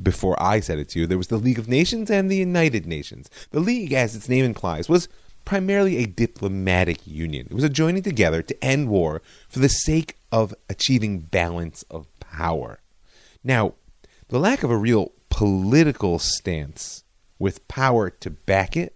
before 0.00 0.40
I 0.42 0.60
said 0.60 0.78
it 0.78 0.88
to 0.90 1.00
you. 1.00 1.06
There 1.06 1.18
was 1.18 1.28
the 1.28 1.36
League 1.36 1.58
of 1.58 1.68
Nations 1.68 2.10
and 2.10 2.30
the 2.30 2.36
United 2.36 2.86
Nations. 2.86 3.30
The 3.50 3.60
League, 3.60 3.92
as 3.92 4.16
its 4.16 4.28
name 4.28 4.44
implies, 4.44 4.88
was 4.88 5.08
primarily 5.44 5.96
a 5.98 6.06
diplomatic 6.06 7.06
union. 7.06 7.46
It 7.50 7.54
was 7.54 7.64
a 7.64 7.68
joining 7.68 8.02
together 8.02 8.42
to 8.42 8.64
end 8.64 8.88
war 8.88 9.22
for 9.48 9.60
the 9.60 9.68
sake 9.68 10.16
of 10.30 10.54
achieving 10.68 11.20
balance 11.20 11.84
of 11.90 12.06
power. 12.20 12.80
Now, 13.42 13.74
The 14.28 14.38
lack 14.38 14.62
of 14.62 14.70
a 14.70 14.76
real 14.76 15.12
political 15.30 16.18
stance 16.18 17.02
with 17.38 17.66
power 17.68 18.10
to 18.10 18.30
back 18.30 18.76
it 18.76 18.94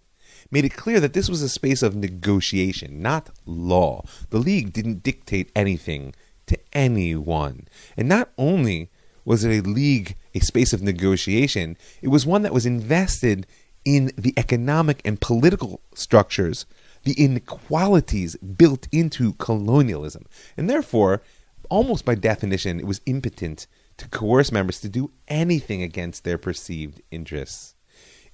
made 0.52 0.64
it 0.66 0.76
clear 0.76 1.00
that 1.00 1.14
this 1.14 1.28
was 1.28 1.42
a 1.42 1.48
space 1.48 1.82
of 1.82 1.96
negotiation, 1.96 3.00
not 3.02 3.30
law. 3.46 4.04
The 4.30 4.38
League 4.38 4.72
didn't 4.72 5.02
dictate 5.02 5.50
anything 5.56 6.14
to 6.46 6.58
anyone. 6.72 7.66
And 7.96 8.08
not 8.08 8.30
only 8.36 8.90
was 9.24 9.44
it 9.44 9.64
a 9.64 9.68
league, 9.68 10.16
a 10.34 10.40
space 10.40 10.72
of 10.72 10.82
negotiation, 10.82 11.76
it 12.02 12.08
was 12.08 12.26
one 12.26 12.42
that 12.42 12.52
was 12.52 12.66
invested 12.66 13.46
in 13.84 14.12
the 14.16 14.34
economic 14.36 15.00
and 15.04 15.20
political 15.20 15.80
structures, 15.94 16.66
the 17.04 17.14
inequalities 17.14 18.36
built 18.36 18.86
into 18.92 19.32
colonialism. 19.34 20.26
And 20.56 20.68
therefore, 20.68 21.22
almost 21.70 22.04
by 22.04 22.14
definition, 22.14 22.78
it 22.78 22.86
was 22.86 23.00
impotent 23.06 23.66
to 23.96 24.08
coerce 24.08 24.52
members 24.52 24.80
to 24.80 24.88
do 24.88 25.10
anything 25.28 25.82
against 25.82 26.24
their 26.24 26.38
perceived 26.38 27.00
interests. 27.10 27.71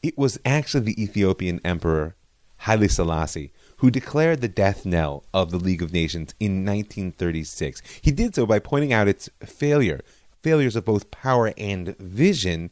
It 0.03 0.17
was 0.17 0.39
actually 0.45 0.85
the 0.85 1.03
Ethiopian 1.03 1.61
emperor 1.65 2.15
Haile 2.59 2.89
Selassie 2.89 3.53
who 3.79 3.91
declared 3.91 4.41
the 4.41 4.49
death 4.49 4.85
knell 4.85 5.25
of 5.33 5.51
the 5.51 5.59
League 5.59 5.83
of 5.83 5.93
Nations 5.93 6.35
in 6.41 6.65
1936. 6.65 7.83
He 8.01 8.11
did 8.11 8.35
so 8.35 8.47
by 8.47 8.59
pointing 8.59 8.93
out 8.93 9.09
its 9.09 9.29
failure, 9.45 10.01
failures 10.43 10.77
of 10.77 10.85
both 10.85 11.11
power 11.11 11.53
and 11.57 11.97
vision, 11.99 12.71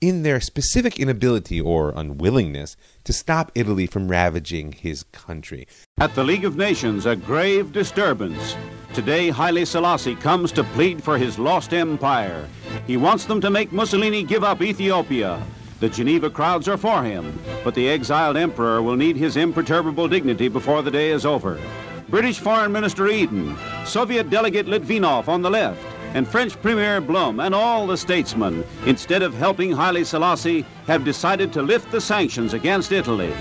in 0.00 0.22
their 0.22 0.40
specific 0.40 1.00
inability 1.00 1.60
or 1.60 1.92
unwillingness 1.96 2.76
to 3.02 3.12
stop 3.12 3.50
Italy 3.54 3.86
from 3.86 4.08
ravaging 4.08 4.72
his 4.72 5.02
country. 5.04 5.66
At 5.98 6.14
the 6.14 6.22
League 6.22 6.44
of 6.44 6.56
Nations, 6.56 7.04
a 7.04 7.16
grave 7.16 7.72
disturbance. 7.72 8.56
Today, 8.94 9.28
Haile 9.30 9.66
Selassie 9.66 10.14
comes 10.14 10.52
to 10.52 10.62
plead 10.62 11.02
for 11.02 11.18
his 11.18 11.38
lost 11.38 11.74
empire. 11.74 12.48
He 12.86 12.96
wants 12.96 13.24
them 13.24 13.40
to 13.40 13.50
make 13.50 13.72
Mussolini 13.72 14.22
give 14.22 14.44
up 14.44 14.62
Ethiopia. 14.62 15.42
The 15.80 15.88
Geneva 15.88 16.28
crowds 16.28 16.66
are 16.66 16.76
for 16.76 17.04
him, 17.04 17.38
but 17.62 17.72
the 17.76 17.88
exiled 17.88 18.36
emperor 18.36 18.82
will 18.82 18.96
need 18.96 19.16
his 19.16 19.36
imperturbable 19.36 20.08
dignity 20.08 20.48
before 20.48 20.82
the 20.82 20.90
day 20.90 21.10
is 21.10 21.24
over. 21.24 21.60
British 22.08 22.40
Foreign 22.40 22.72
Minister 22.72 23.06
Eden, 23.06 23.56
Soviet 23.84 24.28
delegate 24.28 24.66
Litvinov 24.66 25.28
on 25.28 25.40
the 25.40 25.50
left, 25.50 25.84
and 26.14 26.26
French 26.26 26.60
Premier 26.62 27.00
Blum 27.00 27.38
and 27.38 27.54
all 27.54 27.86
the 27.86 27.96
statesmen, 27.96 28.64
instead 28.86 29.22
of 29.22 29.34
helping 29.34 29.70
Haile 29.70 30.04
Selassie, 30.04 30.64
have 30.88 31.04
decided 31.04 31.52
to 31.52 31.62
lift 31.62 31.92
the 31.92 32.00
sanctions 32.00 32.54
against 32.54 32.90
Italy. 32.90 33.32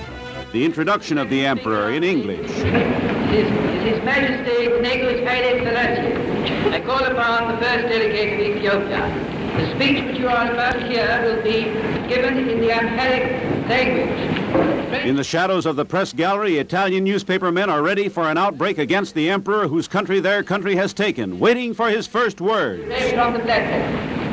The 0.51 0.63
introduction 0.63 1.17
of 1.17 1.31
the 1.31 1.43
emperor 1.43 1.91
in 1.91 2.03
English. 2.03 2.51
His, 2.51 3.47
His 3.83 4.03
Majesty 4.03 4.67
Negus 4.79 5.27
Haile 5.27 5.65
Selassie. 5.65 6.71
I 6.71 6.81
call 6.81 7.03
upon 7.03 7.55
the 7.55 7.65
first 7.65 7.87
delegate 7.87 8.33
of 8.33 8.57
Ethiopia. 8.57 9.36
The 9.57 9.75
speech 9.75 10.03
which 10.05 10.19
you 10.19 10.27
are 10.27 10.51
about 10.51 10.73
to 10.73 10.87
hear 10.87 11.23
will 11.23 11.41
be 11.41 11.63
given 12.07 12.47
in 12.47 12.61
the 12.61 12.71
Amharic 12.71 13.67
language. 13.67 15.03
In 15.03 15.15
the 15.15 15.23
shadows 15.23 15.65
of 15.65 15.75
the 15.75 15.83
press 15.83 16.13
gallery, 16.13 16.59
Italian 16.59 17.03
newspaper 17.03 17.51
men 17.51 17.67
are 17.67 17.81
ready 17.81 18.07
for 18.07 18.29
an 18.29 18.37
outbreak 18.37 18.77
against 18.77 19.15
the 19.15 19.31
emperor 19.31 19.67
whose 19.67 19.87
country 19.87 20.19
their 20.19 20.43
country 20.43 20.75
has 20.75 20.93
taken, 20.93 21.39
waiting 21.39 21.73
for 21.73 21.89
his 21.89 22.05
first 22.05 22.39
words. 22.39 22.83
From 23.13 23.33
the 23.33 23.39
platform. 23.39 24.27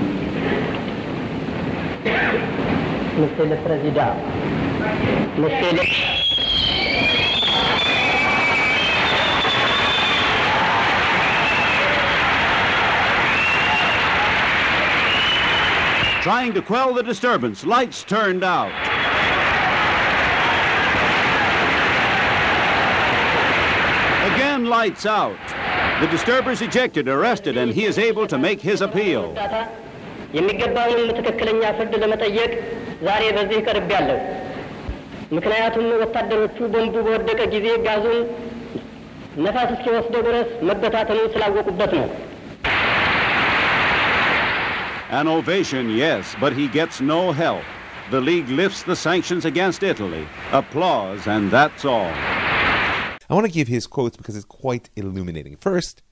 Trying 16.23 16.53
to 16.53 16.61
quell 16.61 16.93
the 16.93 17.03
disturbance, 17.03 17.65
lights 17.65 18.03
turned 18.05 18.43
out. 18.43 18.73
Again, 24.31 24.65
lights 24.65 25.05
out. 25.05 25.39
The 26.01 26.07
disturbers 26.07 26.61
ejected, 26.61 27.07
arrested, 27.07 27.55
and 27.57 27.71
he 27.71 27.85
is 27.85 27.97
able 27.99 28.27
to 28.27 28.37
make 28.37 28.61
his 28.61 28.81
appeal. 28.81 29.23
የሚገባውንም 30.37 31.07
ትክክለኛ 31.17 31.61
ፍርድ 31.77 31.93
ለመጠየቅ 32.01 32.51
ዛሬ 33.05 33.23
በዚህ 33.35 33.59
ቀርቤያለሁ። 33.67 34.17
ምክንያቱም 35.37 35.85
ወታደሮቹ 36.01 36.57
ቦምቡ 36.73 36.95
በወደቀ 37.05 37.39
ጊዜ 37.53 37.67
ጋዙን 37.85 38.19
ነፋስ 39.45 39.69
እስኪወስደው 39.75 40.21
ድረስ 40.27 40.49
መበታተኑን 40.69 41.27
ስላወቁበት 41.33 41.91
ነው። 41.99 42.05
an 45.14 45.28
ovation, 45.28 45.90
yes, 45.90 46.34
but 46.40 46.52
he 46.52 46.66
gets 46.66 47.00
no 47.00 47.30
help. 47.30 47.62
The 48.10 48.20
League 48.20 48.48
lifts 48.48 48.82
the 48.82 48.96
sanctions 48.96 49.44
against 49.44 49.84
Italy. 49.84 50.26
Applause, 50.50 51.28
and 51.28 51.52
that's 51.52 51.84
all. 51.84 52.10
I 52.10 53.14
want 53.30 53.46
to 53.46 53.52
give 53.52 53.68
his 53.68 53.86
quotes 53.86 54.16
because 54.16 54.34
it's 54.34 54.44
quite 54.44 54.90
illuminating. 54.96 55.54
First, 55.54 56.02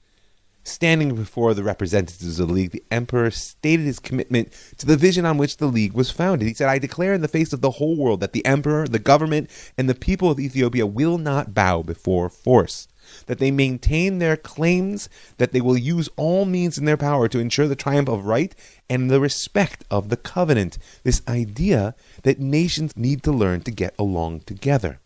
standing 0.63 1.15
before 1.15 1.53
the 1.53 1.63
representatives 1.65 2.39
of 2.39 2.47
the 2.47 2.53
League, 2.53 2.71
the 2.71 2.85
Emperor 2.91 3.29
stated 3.29 3.85
his 3.85 3.99
commitment 3.99 4.53
to 4.77 4.85
the 4.85 4.95
vision 4.95 5.25
on 5.25 5.37
which 5.37 5.57
the 5.57 5.67
League 5.67 5.91
was 5.91 6.09
founded. 6.09 6.47
He 6.47 6.53
said, 6.53 6.69
I 6.69 6.79
declare 6.79 7.13
in 7.13 7.19
the 7.19 7.27
face 7.27 7.51
of 7.51 7.59
the 7.59 7.71
whole 7.71 7.97
world 7.97 8.21
that 8.21 8.31
the 8.31 8.45
Emperor, 8.45 8.87
the 8.87 8.99
government, 8.99 9.49
and 9.77 9.89
the 9.89 9.95
people 9.95 10.31
of 10.31 10.39
Ethiopia 10.39 10.85
will 10.85 11.17
not 11.17 11.53
bow 11.53 11.81
before 11.81 12.29
force 12.29 12.87
that 13.27 13.39
they 13.39 13.51
maintain 13.51 14.19
their 14.19 14.37
claims, 14.37 15.09
that 15.37 15.51
they 15.51 15.61
will 15.61 15.77
use 15.77 16.09
all 16.15 16.45
means 16.45 16.77
in 16.77 16.85
their 16.85 16.97
power 16.97 17.27
to 17.27 17.39
ensure 17.39 17.67
the 17.67 17.75
triumph 17.75 18.09
of 18.09 18.25
right 18.25 18.55
and 18.89 19.09
the 19.09 19.19
respect 19.19 19.83
of 19.89 20.09
the 20.09 20.17
covenant. 20.17 20.77
This 21.03 21.21
idea 21.27 21.95
that 22.23 22.39
nations 22.39 22.97
need 22.97 23.23
to 23.23 23.31
learn 23.31 23.61
to 23.61 23.71
get 23.71 23.95
along 23.97 24.41
together. 24.41 24.99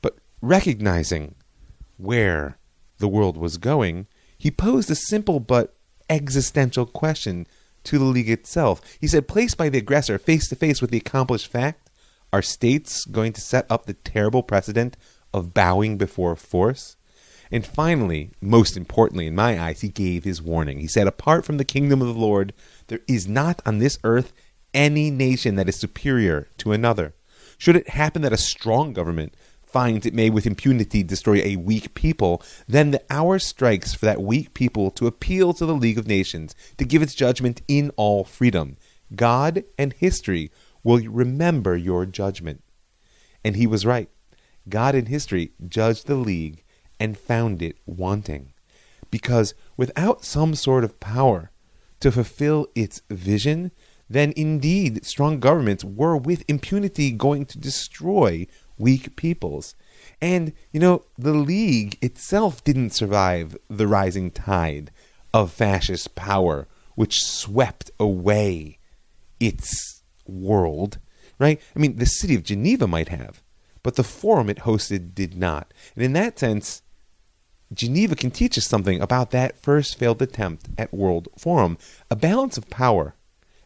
But 0.00 0.18
recognizing 0.40 1.34
where 1.96 2.58
the 2.98 3.08
world 3.08 3.36
was 3.36 3.56
going, 3.56 4.06
he 4.38 4.50
posed 4.50 4.90
a 4.90 4.94
simple 4.94 5.40
but 5.40 5.74
existential 6.10 6.86
question 6.86 7.46
to 7.84 7.98
the 7.98 8.04
League 8.04 8.30
itself. 8.30 8.80
He 9.00 9.06
said, 9.06 9.28
placed 9.28 9.56
by 9.56 9.68
the 9.68 9.78
aggressor 9.78 10.18
face 10.18 10.48
to 10.48 10.56
face 10.56 10.80
with 10.80 10.90
the 10.90 10.98
accomplished 10.98 11.48
fact, 11.48 11.90
are 12.32 12.42
states 12.42 13.04
going 13.04 13.32
to 13.34 13.40
set 13.40 13.66
up 13.70 13.86
the 13.86 13.94
terrible 13.94 14.42
precedent 14.42 14.96
of 15.34 15.52
bowing 15.52 15.98
before 15.98 16.34
force? 16.36 16.96
And 17.52 17.66
finally, 17.66 18.30
most 18.40 18.78
importantly 18.78 19.26
in 19.26 19.34
my 19.34 19.60
eyes, 19.62 19.82
he 19.82 19.88
gave 19.90 20.24
his 20.24 20.40
warning. 20.40 20.80
He 20.80 20.86
said, 20.86 21.06
Apart 21.06 21.44
from 21.44 21.58
the 21.58 21.66
kingdom 21.66 22.00
of 22.00 22.08
the 22.08 22.20
Lord, 22.20 22.54
there 22.86 23.00
is 23.06 23.28
not 23.28 23.60
on 23.66 23.78
this 23.78 23.98
earth 24.02 24.32
any 24.72 25.10
nation 25.10 25.56
that 25.56 25.68
is 25.68 25.76
superior 25.76 26.48
to 26.56 26.72
another. 26.72 27.12
Should 27.58 27.76
it 27.76 27.90
happen 27.90 28.22
that 28.22 28.32
a 28.32 28.38
strong 28.38 28.94
government 28.94 29.34
finds 29.60 30.06
it 30.06 30.14
may 30.14 30.30
with 30.30 30.46
impunity 30.46 31.02
destroy 31.02 31.42
a 31.42 31.56
weak 31.56 31.94
people, 31.94 32.42
then 32.66 32.90
the 32.90 33.02
hour 33.10 33.38
strikes 33.38 33.94
for 33.94 34.06
that 34.06 34.22
weak 34.22 34.54
people 34.54 34.90
to 34.92 35.06
appeal 35.06 35.52
to 35.54 35.66
the 35.66 35.74
League 35.74 35.98
of 35.98 36.06
Nations 36.06 36.54
to 36.78 36.84
give 36.86 37.02
its 37.02 37.14
judgment 37.14 37.60
in 37.68 37.90
all 37.96 38.24
freedom. 38.24 38.76
God 39.14 39.64
and 39.78 39.92
history 39.92 40.50
will 40.82 41.00
remember 41.06 41.76
your 41.76 42.06
judgment. 42.06 42.62
And 43.44 43.56
he 43.56 43.66
was 43.66 43.84
right. 43.84 44.08
God 44.68 44.94
and 44.94 45.08
history 45.08 45.52
judged 45.68 46.06
the 46.06 46.14
League 46.14 46.64
and 47.02 47.18
found 47.18 47.60
it 47.60 47.76
wanting. 47.84 48.52
Because 49.10 49.54
without 49.76 50.24
some 50.24 50.54
sort 50.54 50.84
of 50.84 51.00
power 51.00 51.50
to 51.98 52.12
fulfill 52.12 52.68
its 52.76 53.02
vision, 53.10 53.72
then 54.08 54.32
indeed 54.36 55.04
strong 55.04 55.40
governments 55.40 55.82
were 55.82 56.16
with 56.16 56.44
impunity 56.46 57.10
going 57.10 57.44
to 57.46 57.58
destroy 57.58 58.46
weak 58.78 59.16
peoples. 59.16 59.74
And, 60.20 60.52
you 60.70 60.78
know, 60.78 61.04
the 61.18 61.32
League 61.32 61.98
itself 62.00 62.62
didn't 62.62 62.90
survive 62.90 63.56
the 63.68 63.88
rising 63.88 64.30
tide 64.30 64.92
of 65.34 65.50
fascist 65.50 66.14
power 66.14 66.68
which 66.94 67.24
swept 67.24 67.90
away 67.98 68.78
its 69.40 70.04
world, 70.24 71.00
right? 71.40 71.60
I 71.74 71.78
mean, 71.80 71.96
the 71.96 72.06
city 72.06 72.36
of 72.36 72.44
Geneva 72.44 72.86
might 72.86 73.08
have, 73.08 73.42
but 73.82 73.96
the 73.96 74.04
forum 74.04 74.48
it 74.48 74.58
hosted 74.58 75.16
did 75.16 75.34
not. 75.36 75.74
And 75.96 76.04
in 76.04 76.12
that 76.12 76.38
sense, 76.38 76.82
Geneva 77.72 78.14
can 78.14 78.30
teach 78.30 78.58
us 78.58 78.66
something 78.66 79.00
about 79.00 79.30
that 79.30 79.58
first 79.58 79.98
failed 79.98 80.20
attempt 80.22 80.68
at 80.76 80.92
World 80.92 81.28
Forum, 81.38 81.78
a 82.10 82.16
balance 82.16 82.56
of 82.56 82.68
power 82.70 83.14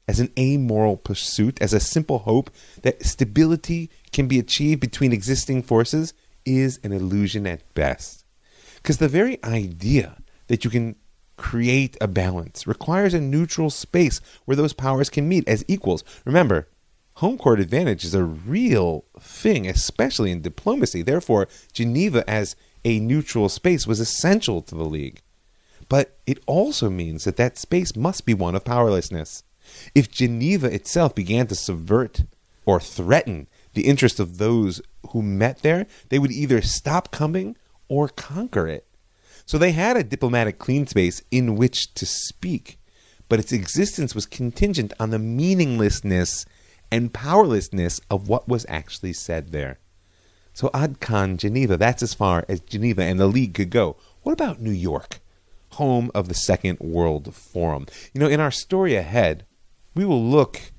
as 0.08 0.20
an 0.20 0.32
amoral 0.38 0.96
pursuit, 0.96 1.60
as 1.60 1.72
a 1.72 1.80
simple 1.80 2.20
hope 2.20 2.50
that 2.82 3.04
stability 3.04 3.90
can 4.12 4.28
be 4.28 4.38
achieved 4.38 4.80
between 4.80 5.12
existing 5.12 5.62
forces 5.62 6.14
is 6.44 6.78
an 6.84 6.92
illusion 6.92 7.46
at 7.46 7.74
best. 7.74 8.24
Because 8.76 8.98
the 8.98 9.08
very 9.08 9.42
idea 9.42 10.16
that 10.46 10.64
you 10.64 10.70
can 10.70 10.94
create 11.36 11.96
a 12.00 12.08
balance 12.08 12.66
requires 12.66 13.14
a 13.14 13.20
neutral 13.20 13.68
space 13.68 14.20
where 14.44 14.56
those 14.56 14.72
powers 14.72 15.10
can 15.10 15.28
meet 15.28 15.46
as 15.48 15.64
equals. 15.66 16.04
Remember, 16.24 16.68
home 17.14 17.36
court 17.36 17.60
advantage 17.60 18.04
is 18.04 18.14
a 18.14 18.24
real 18.24 19.04
thing, 19.18 19.66
especially 19.66 20.30
in 20.30 20.40
diplomacy. 20.40 21.02
Therefore, 21.02 21.48
Geneva 21.72 22.28
as 22.30 22.54
a 22.86 23.00
neutral 23.00 23.48
space 23.48 23.84
was 23.84 23.98
essential 23.98 24.62
to 24.62 24.76
the 24.76 24.84
league. 24.84 25.20
But 25.88 26.18
it 26.24 26.38
also 26.46 26.88
means 26.88 27.24
that 27.24 27.36
that 27.36 27.58
space 27.58 27.96
must 27.96 28.24
be 28.24 28.32
one 28.32 28.54
of 28.54 28.64
powerlessness. 28.64 29.42
If 29.92 30.08
Geneva 30.08 30.72
itself 30.72 31.12
began 31.12 31.48
to 31.48 31.56
subvert 31.56 32.22
or 32.64 32.78
threaten 32.78 33.48
the 33.74 33.86
interest 33.88 34.20
of 34.20 34.38
those 34.38 34.80
who 35.10 35.20
met 35.20 35.62
there, 35.62 35.86
they 36.10 36.20
would 36.20 36.30
either 36.30 36.62
stop 36.62 37.10
coming 37.10 37.56
or 37.88 38.08
conquer 38.08 38.68
it. 38.68 38.86
So 39.46 39.58
they 39.58 39.72
had 39.72 39.96
a 39.96 40.04
diplomatic 40.04 40.60
clean 40.60 40.86
space 40.86 41.22
in 41.32 41.56
which 41.56 41.92
to 41.94 42.06
speak, 42.06 42.78
but 43.28 43.40
its 43.40 43.50
existence 43.50 44.14
was 44.14 44.26
contingent 44.26 44.92
on 45.00 45.10
the 45.10 45.18
meaninglessness 45.18 46.46
and 46.92 47.12
powerlessness 47.12 48.00
of 48.12 48.28
what 48.28 48.48
was 48.48 48.64
actually 48.68 49.12
said 49.12 49.50
there. 49.50 49.80
So 50.56 50.70
Ad 50.72 51.00
Khan 51.00 51.36
Geneva, 51.36 51.76
that's 51.76 52.02
as 52.02 52.14
far 52.14 52.46
as 52.48 52.60
Geneva 52.60 53.02
and 53.02 53.20
the 53.20 53.26
League 53.26 53.52
could 53.52 53.68
go. 53.68 53.94
What 54.22 54.32
about 54.32 54.58
New 54.58 54.70
York, 54.70 55.20
home 55.72 56.10
of 56.14 56.28
the 56.28 56.34
Second 56.34 56.80
World 56.80 57.34
Forum? 57.34 57.84
You 58.14 58.22
know, 58.22 58.26
in 58.26 58.40
our 58.40 58.50
story 58.50 58.94
ahead, 58.94 59.44
we 59.94 60.06
will 60.06 60.24
look 60.24 60.72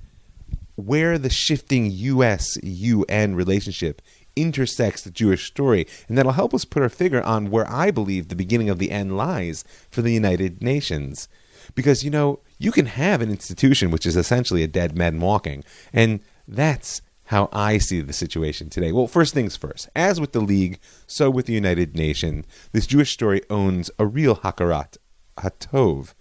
where 0.77 1.19
the 1.19 1.29
shifting 1.29 1.91
US 1.91 2.57
UN 2.63 3.35
relationship 3.35 4.01
intersects 4.35 5.03
the 5.03 5.11
Jewish 5.11 5.45
story, 5.45 5.85
and 6.07 6.17
that'll 6.17 6.31
help 6.31 6.55
us 6.55 6.65
put 6.65 6.81
our 6.81 6.89
figure 6.89 7.21
on 7.21 7.51
where 7.51 7.69
I 7.69 7.91
believe 7.91 8.29
the 8.29 8.35
beginning 8.35 8.71
of 8.71 8.79
the 8.79 8.89
end 8.89 9.15
lies 9.15 9.63
for 9.91 10.01
the 10.01 10.11
United 10.11 10.59
Nations. 10.59 11.29
Because, 11.75 12.03
you 12.03 12.09
know, 12.09 12.39
you 12.57 12.71
can 12.71 12.87
have 12.87 13.21
an 13.21 13.29
institution 13.29 13.91
which 13.91 14.07
is 14.07 14.17
essentially 14.17 14.63
a 14.63 14.67
dead 14.67 14.97
man 14.97 15.19
walking, 15.19 15.63
and 15.93 16.21
that's 16.47 17.03
how 17.27 17.49
I 17.51 17.77
see 17.77 18.01
the 18.01 18.13
situation 18.13 18.69
today. 18.69 18.91
Well, 18.91 19.07
first 19.07 19.33
things 19.33 19.57
first. 19.57 19.89
As 19.95 20.19
with 20.19 20.31
the 20.31 20.39
League, 20.39 20.79
so 21.07 21.29
with 21.29 21.45
the 21.45 21.53
United 21.53 21.95
Nations, 21.95 22.45
this 22.71 22.87
Jewish 22.87 23.11
story 23.11 23.41
owns 23.49 23.91
a 23.99 24.05
real 24.05 24.37
hakarat, 24.37 24.97
hatov, 25.37 26.13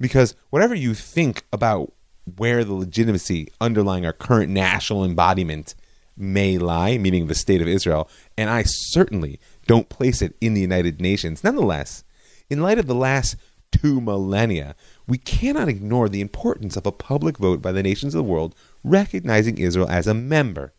because 0.00 0.34
whatever 0.50 0.74
you 0.74 0.94
think 0.94 1.44
about 1.52 1.92
where 2.36 2.64
the 2.64 2.72
legitimacy 2.72 3.48
underlying 3.60 4.06
our 4.06 4.12
current 4.12 4.50
national 4.50 5.04
embodiment 5.04 5.74
may 6.16 6.56
lie, 6.56 6.96
meaning 6.96 7.26
the 7.26 7.34
state 7.34 7.60
of 7.60 7.68
Israel, 7.68 8.08
and 8.38 8.48
I 8.48 8.62
certainly 8.64 9.38
don't 9.66 9.90
place 9.90 10.22
it 10.22 10.34
in 10.40 10.54
the 10.54 10.60
United 10.62 11.00
Nations. 11.00 11.44
Nonetheless, 11.44 12.04
in 12.48 12.62
light 12.62 12.78
of 12.78 12.86
the 12.86 12.94
last 12.94 13.36
two 13.70 14.00
millennia, 14.00 14.76
we 15.06 15.18
cannot 15.18 15.68
ignore 15.68 16.08
the 16.08 16.20
importance 16.20 16.76
of 16.76 16.86
a 16.86 16.92
public 16.92 17.38
vote 17.38 17.60
by 17.60 17.72
the 17.72 17.82
nations 17.82 18.14
of 18.14 18.18
the 18.18 18.30
world 18.30 18.54
recognizing 18.82 19.58
Israel 19.58 19.88
as 19.88 20.06
a 20.06 20.14
member, 20.14 20.72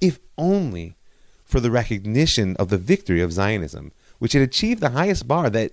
if 0.00 0.18
only 0.38 0.96
for 1.44 1.60
the 1.60 1.70
recognition 1.70 2.56
of 2.56 2.70
the 2.70 2.78
victory 2.78 3.20
of 3.20 3.32
Zionism, 3.32 3.92
which 4.18 4.32
had 4.32 4.42
achieved 4.42 4.80
the 4.80 4.90
highest 4.90 5.28
bar 5.28 5.50
that 5.50 5.72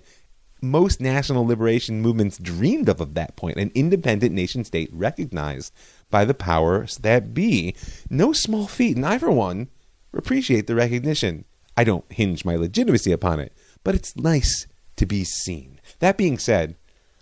most 0.61 0.99
national 0.99 1.45
liberation 1.45 2.01
movements 2.01 2.37
dreamed 2.37 2.89
of 2.89 2.99
at 2.99 3.15
that 3.15 3.35
point 3.35 3.57
an 3.57 3.71
independent 3.73 4.33
nation 4.33 4.63
state 4.63 4.89
recognized 4.91 5.73
by 6.09 6.25
the 6.25 6.33
powers 6.33 6.97
that 6.97 7.33
be. 7.33 7.75
No 8.09 8.33
small 8.33 8.67
feat, 8.67 8.97
and 8.97 9.05
I, 9.05 9.17
for 9.17 9.31
one, 9.31 9.69
appreciate 10.13 10.67
the 10.67 10.75
recognition. 10.75 11.45
I 11.77 11.83
don't 11.83 12.11
hinge 12.11 12.43
my 12.43 12.55
legitimacy 12.55 13.11
upon 13.11 13.39
it, 13.39 13.53
but 13.83 13.95
it's 13.95 14.17
nice 14.17 14.67
to 14.97 15.05
be 15.05 15.23
seen. 15.23 15.79
That 15.99 16.17
being 16.17 16.37
said, 16.37 16.75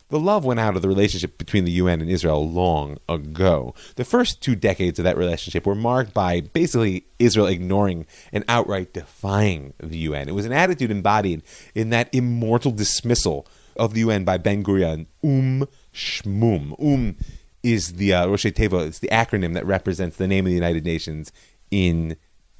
the 0.09 0.19
love 0.19 0.45
went 0.45 0.59
out 0.59 0.75
of 0.75 0.81
the 0.81 0.87
relationship 0.87 1.37
between 1.37 1.65
the 1.65 1.71
UN 1.71 2.01
and 2.01 2.09
Israel 2.09 2.49
long 2.49 2.97
ago. 3.09 3.73
The 3.95 4.05
first 4.05 4.41
two 4.41 4.55
decades 4.55 4.99
of 4.99 5.03
that 5.03 5.17
relationship 5.17 5.65
were 5.65 5.75
marked 5.75 6.13
by 6.13 6.41
basically 6.41 7.05
Israel 7.19 7.47
ignoring 7.47 8.05
and 8.31 8.45
outright 8.47 8.93
defying 8.93 9.73
the 9.79 9.97
UN. 9.99 10.29
It 10.29 10.35
was 10.35 10.45
an 10.45 10.53
attitude 10.53 10.91
embodied 10.91 11.43
in 11.75 11.89
that 11.89 12.13
immortal 12.13 12.71
dismissal 12.71 13.47
of 13.75 13.93
the 13.93 13.99
UN 14.01 14.23
by 14.23 14.37
Ben 14.37 14.63
Gurion, 14.63 15.07
Um 15.23 15.67
Shmum. 15.93 16.75
Um 16.81 17.17
is 17.63 17.93
the 17.93 18.13
uh, 18.13 18.27
Rosh 18.27 18.45
it's 18.45 18.99
the 18.99 19.09
acronym 19.09 19.53
that 19.53 19.65
represents 19.65 20.15
the 20.15 20.27
name 20.27 20.45
of 20.45 20.49
the 20.49 20.55
United 20.55 20.85
Nations 20.85 21.33
in 21.69 22.15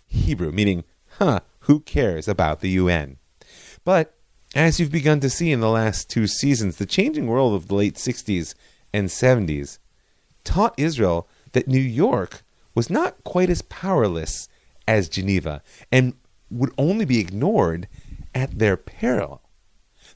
Hebrew, 0.06 0.52
meaning, 0.52 0.84
huh, 1.18 1.42
who 1.62 1.80
cares 1.80 2.28
about 2.28 2.60
the 2.60 2.72
UN? 2.72 3.18
But 3.86 4.17
as 4.56 4.80
you've 4.80 4.92
begun 4.92 5.20
to 5.20 5.30
see 5.30 5.52
in 5.52 5.60
the 5.60 5.70
last 5.70 6.10
two 6.10 6.28
seasons, 6.28 6.78
the 6.78 6.86
changing 6.86 7.28
world 7.28 7.54
of 7.54 7.68
the 7.68 7.76
late 7.76 7.96
60s 7.96 8.56
and 8.94 9.10
70s 9.10 9.80
taught 10.44 10.74
Israel 10.78 11.28
that 11.52 11.68
New 11.68 11.80
York 11.80 12.44
was 12.74 12.90
not 12.90 13.24
quite 13.24 13.50
as 13.50 13.62
powerless 13.64 14.48
as 14.88 15.10
Geneva 15.10 15.62
and 15.92 16.14
would 16.50 16.72
only 16.78 17.06
be 17.06 17.20
ignored 17.20 17.88
at 18.34 18.60
their 18.60 18.78
peril. 18.78 19.42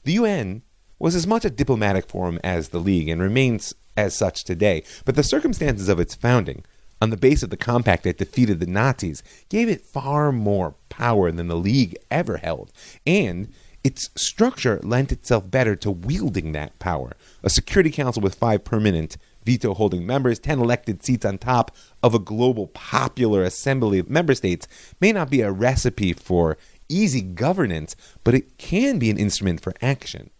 The 0.04 0.12
UN 0.12 0.62
was 0.98 1.14
as 1.14 1.26
much 1.26 1.44
a 1.44 1.50
diplomatic 1.50 2.08
forum 2.08 2.38
as 2.42 2.68
the 2.68 2.78
League 2.78 3.08
and 3.08 3.20
remains 3.20 3.74
as 3.96 4.14
such 4.14 4.44
today, 4.44 4.84
but 5.04 5.16
the 5.16 5.22
circumstances 5.22 5.88
of 5.88 6.00
its 6.00 6.14
founding, 6.14 6.64
on 7.00 7.10
the 7.10 7.16
base 7.16 7.42
of 7.42 7.50
the 7.50 7.56
compact 7.56 8.04
that 8.04 8.18
defeated 8.18 8.60
the 8.60 8.66
Nazis, 8.66 9.22
gave 9.48 9.68
it 9.68 9.80
far 9.80 10.30
more 10.30 10.76
power 10.88 11.32
than 11.32 11.48
the 11.48 11.56
League 11.56 11.96
ever 12.10 12.36
held, 12.38 12.72
and 13.04 13.52
its 13.84 14.10
structure 14.16 14.80
lent 14.82 15.12
itself 15.12 15.50
better 15.50 15.74
to 15.76 15.90
wielding 15.90 16.52
that 16.52 16.78
power. 16.78 17.12
A 17.42 17.50
Security 17.50 17.90
Council 17.90 18.22
with 18.22 18.34
five 18.34 18.64
permanent 18.64 19.16
veto 19.44 19.74
holding 19.74 20.06
members, 20.06 20.38
10 20.38 20.60
elected 20.60 21.04
seats 21.04 21.24
on 21.24 21.38
top 21.38 21.74
of 22.02 22.14
a 22.14 22.20
global 22.20 22.68
popular 22.68 23.42
assembly 23.42 23.98
of 23.98 24.08
member 24.08 24.34
states 24.34 24.68
may 25.00 25.12
not 25.12 25.30
be 25.30 25.40
a 25.40 25.50
recipe 25.50 26.12
for 26.12 26.56
easy 26.88 27.20
governance, 27.20 27.96
but 28.22 28.34
it 28.34 28.56
can 28.58 28.98
be 28.98 29.10
an 29.10 29.18
instrument 29.18 29.60
for 29.60 29.74
action. 29.82 30.30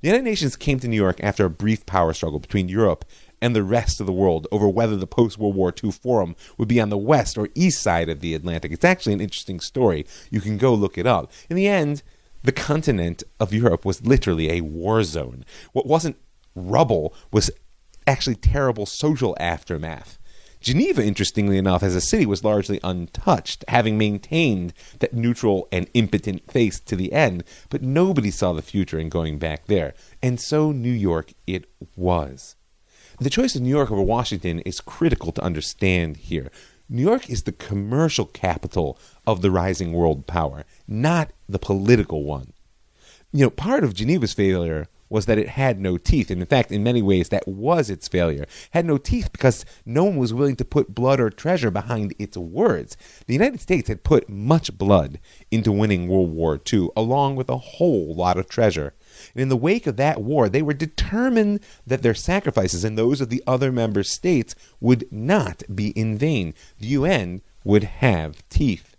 The 0.00 0.08
United 0.08 0.24
Nations 0.24 0.56
came 0.56 0.78
to 0.80 0.88
New 0.88 0.96
York 0.96 1.18
after 1.22 1.44
a 1.44 1.50
brief 1.50 1.84
power 1.86 2.12
struggle 2.12 2.38
between 2.38 2.68
Europe 2.68 3.04
and 3.40 3.56
the 3.56 3.64
rest 3.64 4.00
of 4.00 4.06
the 4.06 4.12
world 4.12 4.46
over 4.52 4.68
whether 4.68 4.96
the 4.96 5.06
post 5.06 5.38
World 5.38 5.56
War 5.56 5.74
II 5.82 5.90
forum 5.90 6.36
would 6.56 6.68
be 6.68 6.80
on 6.80 6.90
the 6.90 6.96
west 6.96 7.36
or 7.36 7.48
east 7.56 7.82
side 7.82 8.08
of 8.08 8.20
the 8.20 8.34
Atlantic. 8.34 8.70
It's 8.70 8.84
actually 8.84 9.14
an 9.14 9.20
interesting 9.20 9.58
story. 9.58 10.06
You 10.30 10.40
can 10.40 10.56
go 10.56 10.72
look 10.72 10.96
it 10.96 11.06
up. 11.06 11.32
In 11.50 11.56
the 11.56 11.66
end, 11.66 12.02
the 12.42 12.52
continent 12.52 13.22
of 13.38 13.52
Europe 13.52 13.84
was 13.84 14.04
literally 14.04 14.50
a 14.50 14.60
war 14.60 15.02
zone. 15.02 15.44
What 15.72 15.86
wasn't 15.86 16.16
rubble 16.54 17.14
was 17.32 17.50
actually 18.06 18.36
terrible 18.36 18.86
social 18.86 19.36
aftermath. 19.38 20.18
Geneva, 20.60 21.04
interestingly 21.04 21.58
enough, 21.58 21.82
as 21.82 21.96
a 21.96 22.00
city, 22.00 22.24
was 22.24 22.44
largely 22.44 22.78
untouched, 22.84 23.64
having 23.66 23.98
maintained 23.98 24.72
that 25.00 25.12
neutral 25.12 25.66
and 25.72 25.90
impotent 25.92 26.48
face 26.50 26.78
to 26.78 26.94
the 26.94 27.12
end, 27.12 27.42
but 27.68 27.82
nobody 27.82 28.30
saw 28.30 28.52
the 28.52 28.62
future 28.62 28.98
in 28.98 29.08
going 29.08 29.38
back 29.38 29.66
there. 29.66 29.92
And 30.22 30.40
so 30.40 30.70
New 30.70 30.92
York 30.92 31.32
it 31.48 31.64
was. 31.96 32.54
The 33.20 33.30
choice 33.30 33.56
of 33.56 33.62
New 33.62 33.70
York 33.70 33.90
over 33.90 34.02
Washington 34.02 34.60
is 34.60 34.80
critical 34.80 35.32
to 35.32 35.42
understand 35.42 36.16
here. 36.16 36.50
New 36.92 37.00
York 37.00 37.30
is 37.30 37.44
the 37.44 37.52
commercial 37.52 38.26
capital 38.26 38.98
of 39.26 39.40
the 39.40 39.50
rising 39.50 39.94
world 39.94 40.26
power, 40.26 40.62
not 40.86 41.32
the 41.48 41.58
political 41.58 42.22
one. 42.22 42.52
You 43.32 43.46
know, 43.46 43.50
part 43.50 43.82
of 43.82 43.94
Geneva's 43.94 44.34
failure 44.34 44.88
was 45.08 45.24
that 45.24 45.38
it 45.38 45.48
had 45.48 45.80
no 45.80 45.96
teeth. 45.96 46.30
And 46.30 46.42
in 46.42 46.46
fact, 46.46 46.70
in 46.70 46.84
many 46.84 47.00
ways, 47.00 47.30
that 47.30 47.48
was 47.48 47.88
its 47.88 48.08
failure. 48.08 48.42
It 48.42 48.48
had 48.72 48.84
no 48.84 48.98
teeth 48.98 49.32
because 49.32 49.64
no 49.86 50.04
one 50.04 50.18
was 50.18 50.34
willing 50.34 50.56
to 50.56 50.66
put 50.66 50.94
blood 50.94 51.18
or 51.18 51.30
treasure 51.30 51.70
behind 51.70 52.14
its 52.18 52.36
words. 52.36 52.98
The 53.26 53.32
United 53.32 53.62
States 53.62 53.88
had 53.88 54.04
put 54.04 54.28
much 54.28 54.76
blood 54.76 55.18
into 55.50 55.72
winning 55.72 56.08
World 56.08 56.30
War 56.30 56.60
II, 56.70 56.90
along 56.94 57.36
with 57.36 57.48
a 57.48 57.56
whole 57.56 58.14
lot 58.14 58.36
of 58.36 58.50
treasure. 58.50 58.92
And 59.34 59.42
in 59.42 59.48
the 59.48 59.56
wake 59.56 59.86
of 59.86 59.96
that 59.96 60.22
war, 60.22 60.48
they 60.48 60.62
were 60.62 60.74
determined 60.74 61.60
that 61.86 62.02
their 62.02 62.14
sacrifices 62.14 62.84
and 62.84 62.96
those 62.96 63.20
of 63.20 63.28
the 63.28 63.42
other 63.46 63.72
member 63.72 64.02
states 64.02 64.54
would 64.80 65.10
not 65.12 65.62
be 65.74 65.88
in 65.90 66.18
vain. 66.18 66.54
The 66.78 66.88
UN 66.88 67.42
would 67.64 67.84
have 67.84 68.48
teeth. 68.48 68.96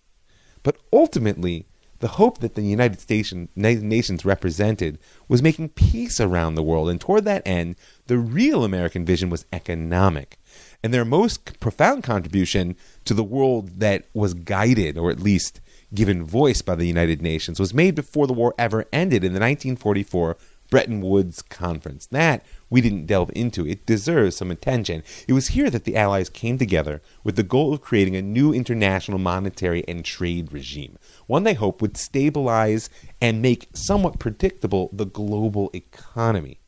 But 0.64 0.78
ultimately, 0.92 1.68
the 2.04 2.20
hope 2.20 2.40
that 2.40 2.56
the 2.56 2.62
United, 2.62 3.10
United 3.10 3.84
Nations 3.84 4.26
represented 4.26 5.00
was 5.30 5.42
making 5.42 5.70
peace 5.70 6.20
around 6.20 6.56
the 6.56 6.64
world, 6.64 6.90
and 6.90 7.00
toward 7.00 7.24
that 7.24 7.42
end, 7.46 7.78
the 8.08 8.18
real 8.18 8.66
American 8.66 9.06
vision 9.06 9.30
was 9.30 9.46
economic. 9.54 10.38
And 10.84 10.94
their 10.94 11.06
most 11.06 11.62
profound 11.62 12.04
contribution 12.04 12.76
to 13.06 13.14
the 13.14 13.24
world 13.24 13.80
that 13.80 14.08
was 14.14 14.34
guided, 14.34 14.98
or 14.98 15.12
at 15.12 15.22
least 15.22 15.62
given 15.94 16.24
voice 16.24 16.62
by 16.62 16.76
the 16.76 16.88
United 16.88 17.22
Nations, 17.22 17.60
was 17.60 17.74
made 17.74 17.96
before 17.96 18.28
the 18.28 18.34
war 18.34 18.54
ever 18.58 18.86
ended 18.92 19.24
in 19.24 19.34
the 19.34 19.40
1944 19.40 20.38
Bretton 20.70 21.02
Woods 21.02 21.44
Conference. 21.44 22.08
That 22.08 22.44
we 22.70 22.82
didn't 22.82 23.06
delve 23.06 23.30
into. 23.36 23.68
It 23.68 23.86
deserves 23.86 24.38
some 24.38 24.50
attention. 24.50 25.04
It 25.28 25.34
was 25.34 25.50
here 25.50 25.70
that 25.70 25.84
the 25.84 25.96
Allies 25.96 26.30
came 26.30 26.58
together 26.58 27.02
with 27.24 27.36
the 27.36 27.44
goal 27.44 27.74
of 27.74 27.82
creating 27.82 28.16
a 28.16 28.24
new 28.24 28.52
international 28.52 29.20
monetary 29.20 29.84
and 29.88 30.04
trade 30.04 30.52
regime, 30.52 30.98
one 31.28 31.44
they 31.44 31.54
hoped 31.54 31.82
would 31.82 31.96
stabilize 31.96 32.90
and 33.22 33.42
make 33.42 33.70
somewhat 33.74 34.18
predictable 34.18 34.90
the 34.92 35.06
global 35.06 35.70
economy. 35.76 36.60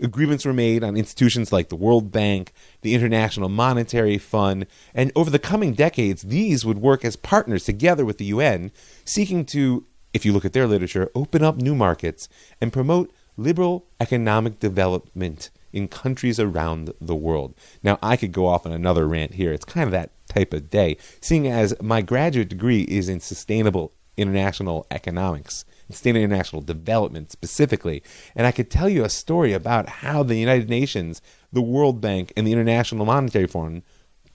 Agreements 0.00 0.44
were 0.44 0.52
made 0.52 0.82
on 0.82 0.96
institutions 0.96 1.52
like 1.52 1.68
the 1.68 1.76
World 1.76 2.10
Bank, 2.10 2.52
the 2.82 2.94
International 2.94 3.48
Monetary 3.48 4.18
Fund, 4.18 4.66
and 4.94 5.12
over 5.14 5.30
the 5.30 5.38
coming 5.38 5.74
decades, 5.74 6.22
these 6.22 6.64
would 6.64 6.78
work 6.78 7.04
as 7.04 7.16
partners 7.16 7.64
together 7.64 8.04
with 8.04 8.18
the 8.18 8.26
UN, 8.26 8.72
seeking 9.04 9.44
to, 9.46 9.86
if 10.12 10.24
you 10.24 10.32
look 10.32 10.44
at 10.44 10.52
their 10.52 10.66
literature, 10.66 11.10
open 11.14 11.42
up 11.44 11.56
new 11.56 11.74
markets 11.74 12.28
and 12.60 12.72
promote 12.72 13.12
liberal 13.36 13.86
economic 14.00 14.58
development 14.58 15.50
in 15.72 15.88
countries 15.88 16.38
around 16.38 16.92
the 17.00 17.14
world. 17.14 17.54
Now, 17.82 17.98
I 18.02 18.16
could 18.16 18.32
go 18.32 18.46
off 18.46 18.66
on 18.66 18.72
another 18.72 19.06
rant 19.06 19.34
here. 19.34 19.52
It's 19.52 19.64
kind 19.64 19.84
of 19.84 19.92
that 19.92 20.10
type 20.28 20.52
of 20.52 20.70
day, 20.70 20.96
seeing 21.20 21.46
as 21.46 21.74
my 21.80 22.02
graduate 22.02 22.48
degree 22.48 22.82
is 22.82 23.08
in 23.08 23.20
sustainable 23.20 23.92
international 24.16 24.86
economics, 24.90 25.64
sustainable 25.92 26.24
international 26.24 26.62
development 26.62 27.30
specifically. 27.30 28.02
And 28.34 28.46
I 28.46 28.52
could 28.52 28.70
tell 28.70 28.88
you 28.88 29.04
a 29.04 29.08
story 29.08 29.52
about 29.52 29.88
how 29.88 30.22
the 30.22 30.36
United 30.36 30.68
Nations, 30.68 31.22
the 31.52 31.62
World 31.62 32.00
Bank, 32.00 32.32
and 32.36 32.46
the 32.46 32.52
International 32.52 33.06
Monetary 33.06 33.46
Fund, 33.46 33.82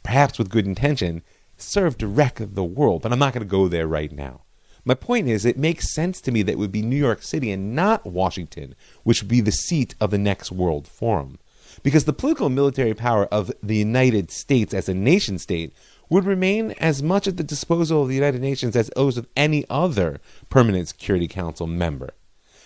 perhaps 0.03 0.37
with 0.37 0.49
good 0.49 0.65
intention, 0.65 1.23
serve 1.57 1.97
to 1.97 2.07
wreck 2.07 2.39
the 2.39 2.63
world. 2.63 3.01
But 3.01 3.11
I'm 3.11 3.19
not 3.19 3.33
going 3.33 3.45
to 3.45 3.49
go 3.49 3.67
there 3.67 3.87
right 3.87 4.11
now. 4.11 4.41
My 4.85 4.93
point 4.93 5.27
is, 5.27 5.43
it 5.43 5.57
makes 5.57 5.93
sense 5.93 6.21
to 6.21 6.31
me 6.31 6.43
that 6.43 6.53
it 6.53 6.57
would 6.57 6.71
be 6.71 6.81
New 6.81 6.95
York 6.95 7.21
City 7.21 7.51
and 7.51 7.75
not 7.75 8.05
Washington, 8.05 8.73
which 9.03 9.21
would 9.21 9.27
be 9.27 9.41
the 9.41 9.51
seat 9.51 9.95
of 9.99 10.11
the 10.11 10.17
next 10.17 10.49
World 10.49 10.87
Forum. 10.87 11.39
Because 11.83 12.05
the 12.05 12.13
political 12.13 12.45
and 12.45 12.55
military 12.55 12.93
power 12.93 13.25
of 13.25 13.51
the 13.61 13.75
United 13.75 14.31
States 14.31 14.73
as 14.73 14.87
a 14.87 14.93
nation 14.93 15.39
state 15.39 15.73
would 16.09 16.25
remain 16.25 16.71
as 16.79 17.03
much 17.03 17.27
at 17.27 17.37
the 17.37 17.43
disposal 17.43 18.03
of 18.03 18.09
the 18.09 18.15
United 18.15 18.41
Nations 18.41 18.75
as 18.75 18.89
those 18.95 19.17
of 19.17 19.27
any 19.35 19.65
other 19.69 20.19
Permanent 20.49 20.87
Security 20.87 21.27
Council 21.27 21.67
member. 21.67 22.13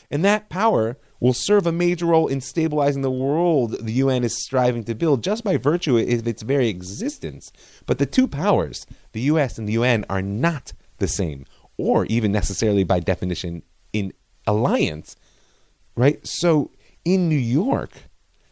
And 0.09 0.25
that 0.25 0.49
power 0.49 0.97
will 1.19 1.33
serve 1.33 1.65
a 1.65 1.71
major 1.71 2.07
role 2.07 2.27
in 2.27 2.41
stabilizing 2.41 3.01
the 3.01 3.11
world 3.11 3.77
the 3.79 3.93
UN 3.93 4.23
is 4.23 4.43
striving 4.43 4.83
to 4.83 4.95
build 4.95 5.23
just 5.23 5.43
by 5.43 5.55
virtue 5.55 5.97
of 5.97 6.27
its 6.27 6.41
very 6.41 6.67
existence. 6.67 7.51
But 7.85 7.97
the 7.97 8.05
two 8.05 8.27
powers, 8.27 8.85
the 9.13 9.21
US 9.21 9.57
and 9.57 9.67
the 9.67 9.73
UN, 9.73 10.05
are 10.09 10.21
not 10.21 10.73
the 10.97 11.07
same 11.07 11.45
or 11.77 12.05
even 12.05 12.31
necessarily 12.31 12.83
by 12.83 12.99
definition 12.99 13.63
in 13.93 14.13
alliance, 14.45 15.15
right? 15.95 16.25
So 16.27 16.71
in 17.05 17.29
New 17.29 17.35
York, 17.35 17.91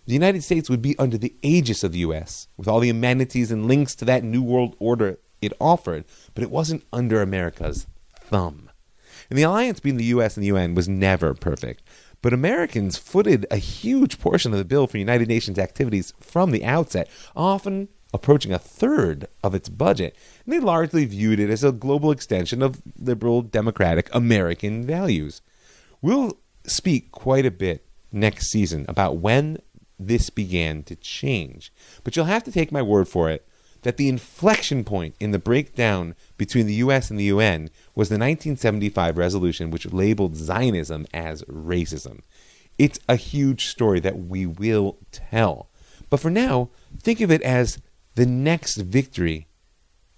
the 0.10 0.16
United 0.16 0.44
States 0.44 0.72
would 0.72 0.82
be 0.82 0.98
under 0.98 1.20
the 1.20 1.36
aegis 1.44 1.84
of 1.84 1.92
the 1.92 2.00
U.S., 2.00 2.48
with 2.58 2.68
all 2.68 2.80
the 2.80 2.90
amenities 2.90 3.52
and 3.52 3.68
links 3.68 3.94
to 3.94 4.06
that 4.06 4.24
New 4.24 4.42
World 4.42 4.76
Order 4.80 5.20
it 5.40 5.54
offered, 5.62 6.04
but 6.34 6.44
it 6.44 6.50
wasn't 6.50 6.84
under 6.92 7.22
America's 7.22 7.86
thumb. 8.16 8.72
And 9.30 9.38
the 9.38 9.44
alliance 9.44 9.80
between 9.80 9.98
the 9.98 10.06
U.S. 10.06 10.36
and 10.36 10.44
the 10.44 10.48
UN 10.48 10.74
was 10.74 10.90
never 10.90 11.36
perfect, 11.36 11.84
but 12.24 12.34
Americans 12.34 12.98
footed 12.98 13.46
a 13.52 13.58
huge 13.58 14.20
portion 14.20 14.52
of 14.52 14.58
the 14.58 14.66
bill 14.66 14.88
for 14.88 14.98
United 14.98 15.28
Nations 15.28 15.60
activities 15.60 16.12
from 16.20 16.50
the 16.50 16.66
outset, 16.66 17.08
often 17.36 17.88
approaching 18.12 18.52
a 18.52 18.58
third 18.58 19.28
of 19.44 19.54
its 19.54 19.70
budget, 19.70 20.16
and 20.44 20.52
they 20.52 20.60
largely 20.60 21.06
viewed 21.06 21.40
it 21.40 21.52
as 21.52 21.64
a 21.64 21.72
global 21.72 22.10
extension 22.10 22.64
of 22.64 22.82
liberal, 22.98 23.44
democratic 23.44 24.10
American 24.12 24.88
values. 24.88 25.44
We'll 26.02 26.40
speak 26.66 27.12
quite 27.12 27.46
a 27.46 27.52
bit 27.52 27.86
next 28.12 28.48
season 28.50 28.86
about 28.88 29.18
when 29.18 29.60
this 30.00 30.30
began 30.30 30.84
to 30.84 30.96
change, 30.96 31.74
but 32.04 32.16
you'll 32.16 32.26
have 32.26 32.44
to 32.46 32.52
take 32.52 32.72
my 32.72 32.82
word 32.82 33.08
for 33.08 33.30
it 33.30 33.46
that 33.82 33.98
the 33.98 34.10
inflection 34.10 34.84
point 34.84 35.16
in 35.20 35.32
the 35.32 35.40
breakdown 35.40 36.16
between 36.38 36.66
the 36.66 36.76
US 36.76 37.10
and 37.10 37.20
the 37.20 37.26
UN 37.26 37.70
was 37.96 38.10
the 38.10 38.16
1975 38.16 39.18
resolution 39.18 39.72
which 39.72 39.92
labeled 39.92 40.36
Zionism 40.36 41.06
as 41.14 41.44
racism. 41.44 42.22
It's 42.78 43.00
a 43.08 43.16
huge 43.16 43.68
story 43.68 44.00
that 44.02 44.18
we 44.18 44.46
will 44.46 44.98
tell. 45.12 45.70
But 46.10 46.20
for 46.20 46.30
now, 46.30 46.70
think 47.02 47.22
of 47.22 47.32
it 47.32 47.42
as 47.42 47.80
the 48.16 48.26
next 48.26 48.78
victory 48.78 49.48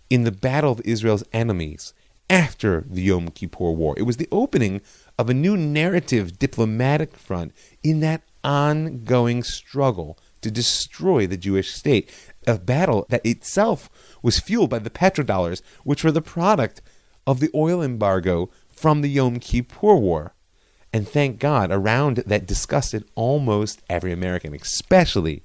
in 0.10 0.24
the 0.24 0.32
battle 0.32 0.72
of 0.72 0.82
Israel's 0.82 1.24
enemies 1.34 1.94
after 2.30 2.86
the 2.90 3.02
Yom 3.02 3.30
Kippur 3.30 3.72
War. 3.72 3.94
It 3.98 4.04
was 4.04 4.18
the 4.18 4.30
opening 4.32 4.82
of 5.18 5.30
a 5.30 5.34
new 5.34 5.58
narrative 5.58 6.40
diplomatic 6.40 7.16
front 7.16 7.54
in 7.84 8.00
that 8.00 8.22
ongoing 8.44 9.44
struggle 9.44 10.18
to 10.42 10.52
destroy 10.52 11.28
the 11.28 11.38
Jewish 11.38 11.72
state, 11.74 12.10
a 12.48 12.58
battle 12.58 13.06
that 13.10 13.26
itself 13.26 13.90
was 14.22 14.40
fueled 14.40 14.70
by 14.70 14.80
the 14.80 14.90
petrodollars, 14.90 15.62
which 15.84 16.04
were 16.04 16.12
the 16.12 16.22
product 16.22 16.82
of 17.28 17.40
the 17.40 17.52
oil 17.54 17.82
embargo 17.82 18.50
from 18.72 19.02
the 19.02 19.10
Yom 19.10 19.40
Kippur 19.40 19.96
War. 19.96 20.34
And 20.94 21.08
thank 21.08 21.40
God, 21.40 21.72
around 21.72 22.18
that 22.18 22.48
disgusted 22.48 23.06
almost 23.16 23.82
every 23.90 24.12
American, 24.12 24.54
especially 24.54 25.44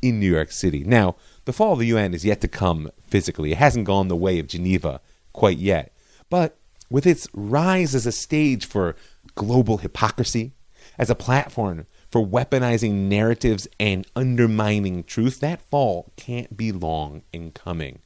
in 0.00 0.20
New 0.20 0.30
York 0.32 0.52
City. 0.52 0.84
Now, 0.84 1.16
the 1.44 1.52
fall 1.52 1.74
of 1.74 1.80
the 1.80 1.86
UN 1.86 2.14
is 2.14 2.24
yet 2.24 2.40
to 2.42 2.48
come 2.48 2.90
physically. 3.00 3.52
It 3.52 3.58
hasn't 3.58 3.86
gone 3.86 4.08
the 4.08 4.16
way 4.16 4.38
of 4.38 4.46
Geneva 4.46 5.00
quite 5.32 5.58
yet. 5.58 5.92
But 6.30 6.58
with 6.88 7.06
its 7.06 7.28
rise 7.34 7.94
as 7.94 8.06
a 8.06 8.12
stage 8.12 8.64
for 8.64 8.96
global 9.34 9.78
hypocrisy, 9.78 10.52
as 10.98 11.10
a 11.10 11.14
platform 11.14 11.86
for 12.16 12.26
weaponizing 12.26 12.92
narratives 12.92 13.68
and 13.78 14.06
undermining 14.16 15.04
truth, 15.04 15.38
that 15.40 15.60
fall 15.60 16.14
can't 16.16 16.56
be 16.56 16.72
long 16.72 17.20
in 17.30 17.50
coming. 17.50 17.98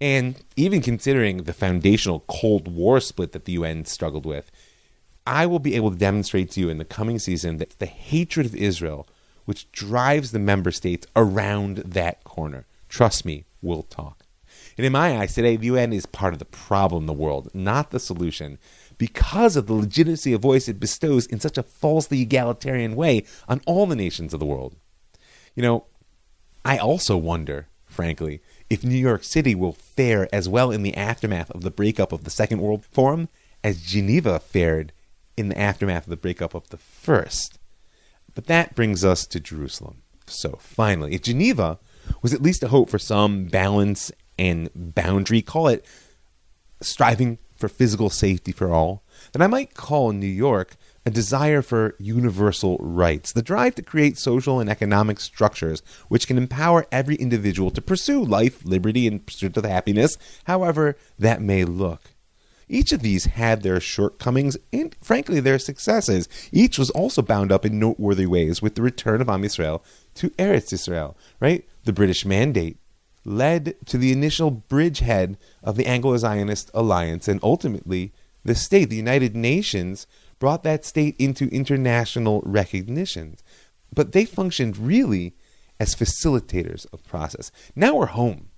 And 0.00 0.42
even 0.56 0.82
considering 0.82 1.44
the 1.44 1.52
foundational 1.52 2.24
Cold 2.26 2.66
War 2.66 2.98
split 2.98 3.30
that 3.30 3.44
the 3.44 3.52
UN 3.52 3.84
struggled 3.84 4.26
with, 4.26 4.50
I 5.28 5.46
will 5.46 5.60
be 5.60 5.76
able 5.76 5.92
to 5.92 5.96
demonstrate 5.96 6.50
to 6.52 6.60
you 6.60 6.68
in 6.68 6.78
the 6.78 6.84
coming 6.84 7.20
season 7.20 7.58
that 7.58 7.78
the 7.78 7.86
hatred 7.86 8.46
of 8.46 8.54
Israel 8.56 9.06
which 9.44 9.70
drives 9.70 10.32
the 10.32 10.40
member 10.40 10.72
states 10.72 11.06
around 11.14 11.76
that 11.76 12.24
corner. 12.24 12.66
Trust 12.88 13.24
me, 13.24 13.44
we'll 13.62 13.84
talk. 13.84 14.24
And 14.76 14.84
in 14.84 14.90
my 14.90 15.18
eyes, 15.20 15.34
today, 15.34 15.54
the 15.54 15.66
UN 15.66 15.92
is 15.92 16.04
part 16.04 16.32
of 16.32 16.40
the 16.40 16.44
problem 16.44 17.04
in 17.04 17.06
the 17.06 17.12
world, 17.12 17.48
not 17.54 17.92
the 17.92 18.00
solution, 18.00 18.58
because 18.98 19.56
of 19.56 19.66
the 19.66 19.74
legitimacy 19.74 20.32
of 20.32 20.42
voice 20.42 20.68
it 20.68 20.80
bestows 20.80 21.26
in 21.26 21.40
such 21.40 21.58
a 21.58 21.62
falsely 21.62 22.20
egalitarian 22.22 22.96
way 22.96 23.24
on 23.48 23.60
all 23.66 23.86
the 23.86 23.96
nations 23.96 24.32
of 24.32 24.40
the 24.40 24.46
world. 24.46 24.76
You 25.54 25.62
know, 25.62 25.86
I 26.64 26.78
also 26.78 27.16
wonder, 27.16 27.68
frankly, 27.84 28.40
if 28.68 28.84
New 28.84 28.96
York 28.96 29.24
City 29.24 29.54
will 29.54 29.72
fare 29.72 30.28
as 30.34 30.48
well 30.48 30.70
in 30.70 30.82
the 30.82 30.96
aftermath 30.96 31.50
of 31.50 31.62
the 31.62 31.70
breakup 31.70 32.12
of 32.12 32.24
the 32.24 32.30
Second 32.30 32.60
World 32.60 32.84
Forum 32.84 33.28
as 33.62 33.82
Geneva 33.82 34.38
fared 34.38 34.92
in 35.36 35.48
the 35.48 35.58
aftermath 35.58 36.04
of 36.04 36.10
the 36.10 36.16
breakup 36.16 36.54
of 36.54 36.68
the 36.70 36.76
First. 36.76 37.58
But 38.34 38.46
that 38.46 38.74
brings 38.74 39.04
us 39.04 39.26
to 39.26 39.40
Jerusalem. 39.40 40.02
So 40.26 40.58
finally, 40.60 41.14
if 41.14 41.22
Geneva 41.22 41.78
was 42.22 42.34
at 42.34 42.42
least 42.42 42.62
a 42.62 42.68
hope 42.68 42.90
for 42.90 42.98
some 42.98 43.46
balance 43.46 44.12
and 44.38 44.68
boundary, 44.74 45.42
call 45.42 45.68
it 45.68 45.86
striving 46.82 47.38
for 47.56 47.68
physical 47.68 48.10
safety 48.10 48.52
for 48.52 48.72
all, 48.72 49.02
then 49.32 49.42
I 49.42 49.46
might 49.46 49.74
call 49.74 50.12
New 50.12 50.26
York 50.26 50.76
a 51.04 51.10
desire 51.10 51.62
for 51.62 51.94
universal 51.98 52.76
rights, 52.78 53.32
the 53.32 53.42
drive 53.42 53.76
to 53.76 53.82
create 53.82 54.18
social 54.18 54.58
and 54.58 54.68
economic 54.68 55.20
structures 55.20 55.82
which 56.08 56.26
can 56.26 56.36
empower 56.36 56.86
every 56.90 57.14
individual 57.14 57.70
to 57.70 57.80
pursue 57.80 58.24
life, 58.24 58.64
liberty, 58.64 59.06
and 59.06 59.24
pursuit 59.24 59.56
of 59.56 59.64
happiness, 59.64 60.18
however 60.44 60.96
that 61.18 61.40
may 61.40 61.64
look. 61.64 62.12
Each 62.68 62.92
of 62.92 63.02
these 63.02 63.26
had 63.26 63.62
their 63.62 63.78
shortcomings 63.78 64.56
and, 64.72 64.96
frankly, 65.00 65.38
their 65.38 65.60
successes. 65.60 66.28
Each 66.50 66.78
was 66.78 66.90
also 66.90 67.22
bound 67.22 67.52
up 67.52 67.64
in 67.64 67.78
noteworthy 67.78 68.26
ways 68.26 68.60
with 68.60 68.74
the 68.74 68.82
return 68.82 69.20
of 69.20 69.28
Am 69.28 69.42
Yisrael 69.42 69.82
to 70.14 70.30
Eretz 70.30 70.72
Israel, 70.72 71.16
right? 71.38 71.64
The 71.84 71.92
British 71.92 72.26
Mandate 72.26 72.78
led 73.26 73.74
to 73.86 73.98
the 73.98 74.12
initial 74.12 74.50
bridgehead 74.50 75.36
of 75.62 75.76
the 75.76 75.86
Anglo-Zionist 75.86 76.70
alliance, 76.72 77.28
and 77.28 77.40
ultimately, 77.42 78.12
the 78.44 78.54
state, 78.54 78.88
the 78.88 78.96
United 78.96 79.34
Nations, 79.34 80.06
brought 80.38 80.62
that 80.62 80.84
state 80.84 81.16
into 81.18 81.48
international 81.48 82.42
recognition. 82.44 83.36
But 83.92 84.12
they 84.12 84.24
functioned 84.24 84.78
really 84.78 85.34
as 85.80 85.94
facilitators 85.94 86.86
of 86.92 87.04
process. 87.04 87.50
Now 87.74 87.96
we're 87.96 88.06
home, 88.06 88.48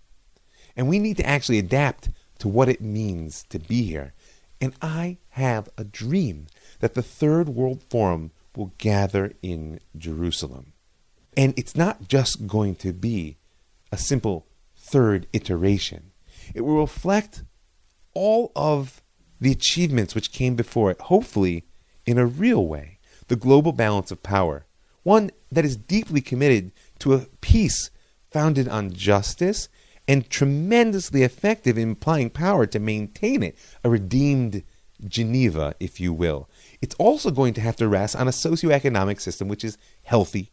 and 0.77 0.89
we 0.89 0.99
need 0.99 1.17
to 1.17 1.27
actually 1.27 1.59
adapt 1.59 2.11
to 2.39 2.49
what 2.49 2.69
it 2.69 2.81
means 2.81 3.45
to 3.49 3.59
be 3.59 3.83
here. 3.83 4.13
And 4.61 4.75
I 4.83 5.19
have 5.31 5.69
a 5.79 5.85
dream 5.85 6.47
that 6.81 6.95
the 6.95 7.03
Third 7.03 7.49
World 7.49 7.83
Forum 7.89 8.33
will 8.55 8.73
gather 8.79 9.33
in 9.41 9.81
Jerusalem. 9.97 10.73
And 11.37 11.55
it's 11.57 11.77
not 11.77 12.09
just 12.09 12.47
going 12.47 12.75
to 12.77 12.93
be 12.93 13.37
a 13.91 13.97
simple 13.97 14.48
third 14.89 15.27
iteration, 15.33 16.13
it 16.55 16.63
will 16.63 16.81
reflect 16.81 17.45
all 18.15 18.53
of 18.57 19.03
the 19.41 19.53
achievements 19.53 20.15
which 20.15 20.33
came 20.33 20.57
before 20.57 20.91
it, 20.91 21.01
hopefully 21.03 21.67
in 22.07 22.19
a 22.19 22.27
real 22.27 22.67
way. 22.67 22.99
The 23.29 23.37
global 23.37 23.73
balance 23.73 24.11
of 24.11 24.23
power, 24.23 24.67
one 25.03 25.31
that 25.53 25.65
is 25.65 25.77
deeply 25.77 26.21
committed 26.21 26.73
to 27.01 27.15
a 27.15 27.27
peace 27.41 27.91
founded 28.31 28.69
on 28.69 28.93
justice 28.93 29.69
and 30.07 30.29
tremendously 30.31 31.23
effective 31.23 31.77
in 31.77 31.93
applying 31.93 32.31
power 32.31 32.67
to 32.67 32.79
maintain 32.79 33.43
it, 33.43 33.57
a 33.85 33.91
redeemed 33.91 34.63
Geneva, 35.07 35.75
if 35.79 36.01
you 36.01 36.13
will. 36.13 36.49
It's 36.81 36.95
also 36.97 37.31
going 37.31 37.55
to 37.55 37.61
have 37.61 37.77
to 37.77 37.89
rest 37.89 38.17
on 38.17 38.27
a 38.27 38.33
socioeconomic 38.33 39.21
system 39.21 39.49
which 39.49 39.65
is 39.65 39.79
healthy, 40.03 40.51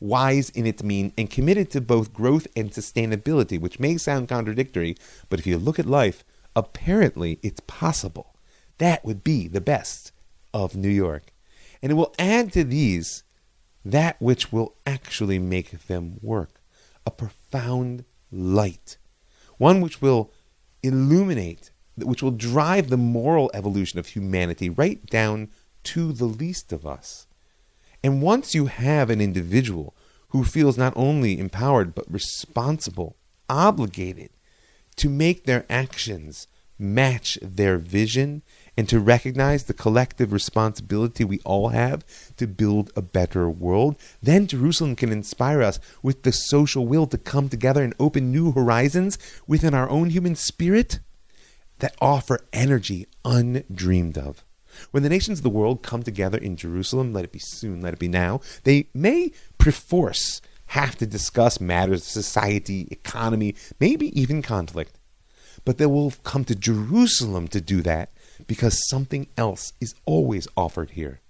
wise 0.00 0.50
in 0.50 0.66
its 0.66 0.82
mean, 0.82 1.12
and 1.18 1.30
committed 1.30 1.70
to 1.70 1.80
both 1.80 2.12
growth 2.12 2.46
and 2.56 2.70
sustainability, 2.70 3.60
which 3.60 3.80
may 3.80 3.96
sound 3.96 4.28
contradictory, 4.28 4.96
but 5.28 5.38
if 5.38 5.46
you 5.46 5.58
look 5.58 5.78
at 5.78 5.86
life, 5.86 6.24
apparently 6.54 7.38
it's 7.42 7.60
possible. 7.66 8.36
That 8.78 9.04
would 9.04 9.24
be 9.24 9.48
the 9.48 9.60
best 9.60 10.12
of 10.54 10.76
New 10.76 10.88
York. 10.88 11.32
And 11.82 11.92
it 11.92 11.96
will 11.96 12.14
add 12.18 12.52
to 12.52 12.64
these 12.64 13.22
that 13.84 14.20
which 14.20 14.52
will 14.52 14.74
actually 14.86 15.38
make 15.38 15.86
them 15.86 16.18
work, 16.20 16.60
a 17.06 17.10
profound 17.10 18.04
light, 18.30 18.98
one 19.56 19.80
which 19.80 20.02
will 20.02 20.32
illuminate, 20.82 21.70
which 21.96 22.22
will 22.22 22.32
drive 22.32 22.90
the 22.90 22.96
moral 22.96 23.50
evolution 23.54 23.98
of 23.98 24.08
humanity 24.08 24.68
right 24.68 25.04
down 25.06 25.48
to 25.84 26.12
the 26.12 26.26
least 26.26 26.72
of 26.72 26.86
us. 26.86 27.27
And 28.02 28.22
once 28.22 28.54
you 28.54 28.66
have 28.66 29.10
an 29.10 29.20
individual 29.20 29.94
who 30.28 30.44
feels 30.44 30.78
not 30.78 30.92
only 30.96 31.38
empowered 31.38 31.94
but 31.94 32.12
responsible, 32.12 33.16
obligated 33.48 34.30
to 34.96 35.08
make 35.08 35.44
their 35.44 35.64
actions 35.70 36.46
match 36.78 37.38
their 37.42 37.76
vision 37.76 38.42
and 38.76 38.88
to 38.88 39.00
recognize 39.00 39.64
the 39.64 39.74
collective 39.74 40.32
responsibility 40.32 41.24
we 41.24 41.40
all 41.44 41.70
have 41.70 42.04
to 42.36 42.46
build 42.46 42.92
a 42.94 43.02
better 43.02 43.50
world, 43.50 43.96
then 44.22 44.46
Jerusalem 44.46 44.94
can 44.94 45.10
inspire 45.10 45.62
us 45.62 45.80
with 46.02 46.22
the 46.22 46.30
social 46.30 46.86
will 46.86 47.06
to 47.08 47.18
come 47.18 47.48
together 47.48 47.82
and 47.82 47.94
open 47.98 48.30
new 48.30 48.52
horizons 48.52 49.18
within 49.48 49.74
our 49.74 49.90
own 49.90 50.10
human 50.10 50.36
spirit 50.36 51.00
that 51.80 51.96
offer 52.00 52.40
energy 52.52 53.06
undreamed 53.24 54.16
of. 54.16 54.44
When 54.90 55.02
the 55.02 55.08
nations 55.08 55.38
of 55.38 55.42
the 55.42 55.50
world 55.50 55.82
come 55.82 56.02
together 56.02 56.38
in 56.38 56.56
Jerusalem, 56.56 57.12
let 57.12 57.24
it 57.24 57.32
be 57.32 57.38
soon, 57.38 57.80
let 57.80 57.94
it 57.94 57.98
be 57.98 58.08
now, 58.08 58.40
they 58.64 58.88
may 58.94 59.32
perforce 59.58 60.40
have 60.68 60.96
to 60.96 61.06
discuss 61.06 61.60
matters 61.60 62.02
of 62.02 62.08
society, 62.08 62.88
economy, 62.90 63.54
maybe 63.80 64.18
even 64.18 64.42
conflict. 64.42 64.98
But 65.64 65.78
they 65.78 65.86
will 65.86 66.12
come 66.22 66.44
to 66.44 66.54
Jerusalem 66.54 67.48
to 67.48 67.60
do 67.60 67.82
that 67.82 68.12
because 68.46 68.88
something 68.88 69.28
else 69.36 69.72
is 69.80 69.94
always 70.04 70.46
offered 70.56 70.90
here. 70.90 71.20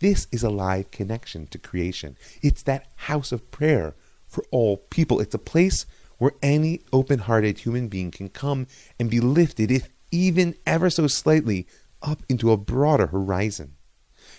This 0.00 0.26
is 0.30 0.42
a 0.42 0.50
live 0.50 0.90
connection 0.90 1.46
to 1.48 1.58
creation. 1.58 2.16
It's 2.42 2.62
that 2.64 2.86
house 2.96 3.32
of 3.32 3.50
prayer 3.50 3.94
for 4.26 4.44
all 4.50 4.76
people. 4.76 5.20
It's 5.20 5.34
a 5.34 5.38
place 5.38 5.86
where 6.18 6.32
any 6.42 6.80
open 6.92 7.20
hearted 7.20 7.58
human 7.58 7.88
being 7.88 8.10
can 8.10 8.28
come 8.28 8.66
and 8.98 9.10
be 9.10 9.20
lifted, 9.20 9.70
if 9.70 9.88
even 10.10 10.54
ever 10.66 10.90
so 10.90 11.06
slightly, 11.06 11.66
up 12.02 12.22
into 12.28 12.52
a 12.52 12.56
broader 12.56 13.08
horizon. 13.08 13.74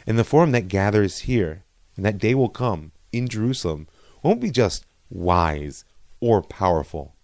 And 0.06 0.18
the 0.18 0.24
forum 0.24 0.52
that 0.52 0.68
gathers 0.68 1.20
here, 1.20 1.64
and 1.96 2.06
that 2.06 2.18
day 2.18 2.34
will 2.36 2.50
come 2.50 2.92
in 3.12 3.28
Jerusalem, 3.28 3.88
won't 4.24 4.42
be 4.42 4.52
just 4.52 4.86
wise 5.10 5.86
or 6.20 6.42
powerful. 6.42 7.16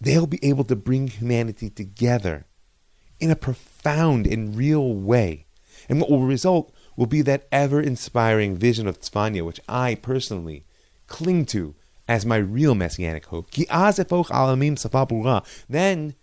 They'll 0.00 0.26
be 0.26 0.42
able 0.42 0.64
to 0.64 0.76
bring 0.76 1.08
humanity 1.08 1.70
together 1.70 2.46
in 3.18 3.30
a 3.30 3.36
profound 3.36 4.26
and 4.26 4.56
real 4.56 4.94
way. 4.94 5.46
And 5.88 6.00
what 6.00 6.10
will 6.10 6.22
result 6.22 6.72
will 6.96 7.06
be 7.06 7.22
that 7.22 7.46
ever 7.52 7.80
inspiring 7.80 8.56
vision 8.56 8.86
of 8.86 9.00
Tzfanya, 9.00 9.44
which 9.44 9.60
I 9.68 9.94
personally 9.96 10.64
cling 11.06 11.46
to 11.46 11.74
as 12.08 12.26
my 12.26 12.36
real 12.36 12.74
messianic 12.74 13.26
hope. 13.26 13.50
Then, 15.68 16.14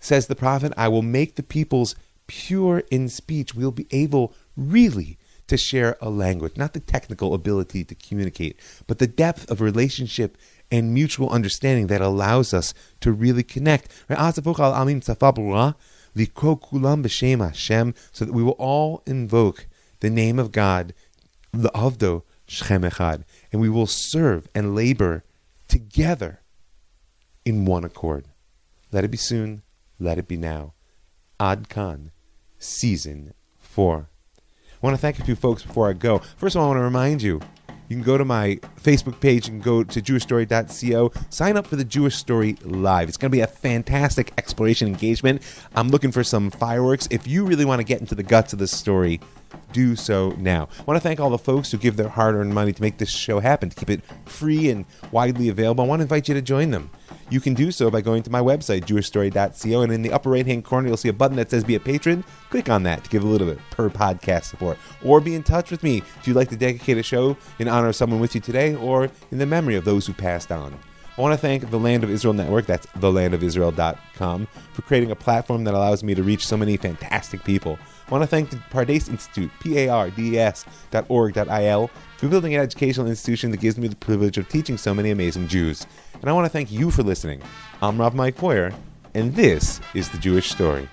says 0.00 0.26
the 0.26 0.36
prophet, 0.36 0.72
I 0.76 0.88
will 0.88 1.02
make 1.02 1.34
the 1.34 1.42
peoples 1.42 1.96
pure 2.26 2.82
in 2.90 3.08
speech. 3.08 3.54
We'll 3.54 3.70
be 3.70 3.86
able 3.90 4.34
really 4.56 5.18
to 5.46 5.56
share 5.56 5.96
a 6.00 6.08
language, 6.08 6.56
not 6.56 6.72
the 6.72 6.80
technical 6.80 7.34
ability 7.34 7.84
to 7.84 7.94
communicate, 7.94 8.58
but 8.86 8.98
the 8.98 9.06
depth 9.06 9.50
of 9.50 9.60
relationship 9.60 10.38
and 10.70 10.94
mutual 10.94 11.28
understanding 11.30 11.88
that 11.88 12.00
allows 12.00 12.54
us 12.54 12.72
to 13.00 13.12
really 13.12 13.42
connect 13.42 13.92
so 14.08 14.14
that 18.24 18.32
we 18.32 18.42
will 18.42 18.52
all 18.52 19.02
invoke 19.06 19.66
the 20.00 20.10
name 20.10 20.38
of 20.38 20.52
God, 20.52 20.94
the 21.52 21.70
Avdo 21.70 22.22
Shechem 22.46 22.82
Echad, 22.82 23.24
and 23.52 23.60
we 23.60 23.68
will 23.68 23.86
serve 23.86 24.48
and 24.54 24.74
labor 24.74 25.24
together 25.68 26.40
in 27.44 27.64
one 27.64 27.84
accord. 27.84 28.26
Let 28.92 29.04
it 29.04 29.10
be 29.10 29.16
soon, 29.16 29.62
let 29.98 30.18
it 30.18 30.28
be 30.28 30.36
now. 30.36 30.72
Ad 31.40 31.68
kan, 31.68 32.12
Season 32.58 33.34
4. 33.58 34.08
I 34.38 34.40
want 34.80 34.94
to 34.94 35.00
thank 35.00 35.18
a 35.18 35.24
few 35.24 35.34
folks 35.34 35.62
before 35.62 35.88
I 35.88 35.92
go. 35.94 36.18
First 36.36 36.54
of 36.54 36.60
all, 36.60 36.66
I 36.66 36.68
want 36.68 36.78
to 36.78 36.84
remind 36.84 37.22
you 37.22 37.40
you 37.88 37.96
can 37.96 38.02
go 38.02 38.16
to 38.16 38.24
my 38.24 38.56
Facebook 38.80 39.20
page 39.20 39.48
and 39.48 39.62
go 39.62 39.82
to 39.82 40.00
jewishstory.co. 40.00 41.12
Sign 41.30 41.56
up 41.56 41.66
for 41.66 41.76
the 41.76 41.84
Jewish 41.84 42.16
Story 42.16 42.56
Live. 42.62 43.08
It's 43.08 43.16
going 43.16 43.30
to 43.30 43.36
be 43.36 43.40
a 43.40 43.46
fantastic 43.46 44.32
exploration 44.38 44.88
engagement. 44.88 45.42
I'm 45.74 45.88
looking 45.88 46.12
for 46.12 46.24
some 46.24 46.50
fireworks. 46.50 47.08
If 47.10 47.26
you 47.26 47.44
really 47.44 47.64
want 47.64 47.80
to 47.80 47.84
get 47.84 48.00
into 48.00 48.14
the 48.14 48.22
guts 48.22 48.52
of 48.52 48.58
this 48.58 48.72
story, 48.72 49.20
do 49.72 49.96
so 49.96 50.30
now. 50.38 50.68
I 50.78 50.82
want 50.84 50.96
to 50.96 51.06
thank 51.06 51.20
all 51.20 51.30
the 51.30 51.38
folks 51.38 51.70
who 51.70 51.78
give 51.78 51.96
their 51.96 52.08
hard 52.08 52.34
earned 52.34 52.54
money 52.54 52.72
to 52.72 52.82
make 52.82 52.98
this 52.98 53.10
show 53.10 53.40
happen, 53.40 53.70
to 53.70 53.76
keep 53.76 53.90
it 53.90 54.02
free 54.24 54.70
and 54.70 54.86
widely 55.10 55.48
available. 55.48 55.84
I 55.84 55.86
want 55.86 56.00
to 56.00 56.04
invite 56.04 56.28
you 56.28 56.34
to 56.34 56.42
join 56.42 56.70
them. 56.70 56.90
You 57.34 57.40
can 57.40 57.54
do 57.54 57.72
so 57.72 57.90
by 57.90 58.00
going 58.00 58.22
to 58.22 58.30
my 58.30 58.38
website, 58.38 58.84
jewishstory.co, 58.84 59.80
and 59.80 59.92
in 59.92 60.02
the 60.02 60.12
upper 60.12 60.30
right 60.30 60.46
hand 60.46 60.64
corner, 60.64 60.86
you'll 60.86 60.96
see 60.96 61.08
a 61.08 61.12
button 61.12 61.36
that 61.38 61.50
says 61.50 61.64
Be 61.64 61.74
a 61.74 61.80
Patron. 61.80 62.22
Click 62.48 62.70
on 62.70 62.84
that 62.84 63.02
to 63.02 63.10
give 63.10 63.24
a 63.24 63.26
little 63.26 63.48
bit 63.48 63.58
per 63.72 63.90
podcast 63.90 64.44
support. 64.44 64.78
Or 65.04 65.20
be 65.20 65.34
in 65.34 65.42
touch 65.42 65.72
with 65.72 65.82
me 65.82 65.98
if 65.98 66.28
you'd 66.28 66.36
like 66.36 66.50
to 66.50 66.56
dedicate 66.56 66.96
a 66.96 67.02
show 67.02 67.36
in 67.58 67.66
honor 67.66 67.88
of 67.88 67.96
someone 67.96 68.20
with 68.20 68.36
you 68.36 68.40
today 68.40 68.76
or 68.76 69.10
in 69.32 69.38
the 69.38 69.46
memory 69.46 69.74
of 69.74 69.84
those 69.84 70.06
who 70.06 70.12
passed 70.12 70.52
on. 70.52 70.78
I 71.18 71.20
want 71.20 71.32
to 71.32 71.38
thank 71.38 71.70
the 71.70 71.78
Land 71.78 72.04
of 72.04 72.10
Israel 72.10 72.34
Network, 72.34 72.66
that's 72.66 72.86
thelandofisrael.com, 72.86 74.46
for 74.72 74.82
creating 74.82 75.10
a 75.10 75.16
platform 75.16 75.64
that 75.64 75.74
allows 75.74 76.04
me 76.04 76.14
to 76.14 76.22
reach 76.22 76.46
so 76.46 76.56
many 76.56 76.76
fantastic 76.76 77.42
people. 77.42 77.80
I 78.06 78.12
want 78.12 78.22
to 78.22 78.28
thank 78.28 78.50
the 78.50 78.58
Pardes 78.70 79.08
Institute, 79.08 79.50
P-A-R-D-E-S.org.il, 79.58 81.90
for 82.16 82.28
building 82.28 82.54
an 82.54 82.60
educational 82.60 83.06
institution 83.06 83.50
that 83.50 83.60
gives 83.60 83.76
me 83.76 83.88
the 83.88 83.96
privilege 83.96 84.38
of 84.38 84.48
teaching 84.48 84.76
so 84.76 84.94
many 84.94 85.10
amazing 85.10 85.48
Jews. 85.48 85.86
And 86.20 86.30
I 86.30 86.32
want 86.32 86.44
to 86.44 86.50
thank 86.50 86.70
you 86.70 86.90
for 86.90 87.02
listening. 87.02 87.42
I'm 87.82 87.98
Rav 87.98 88.14
Mike 88.14 88.36
Feuer, 88.36 88.72
and 89.14 89.34
this 89.34 89.80
is 89.94 90.08
The 90.08 90.18
Jewish 90.18 90.50
Story. 90.50 90.88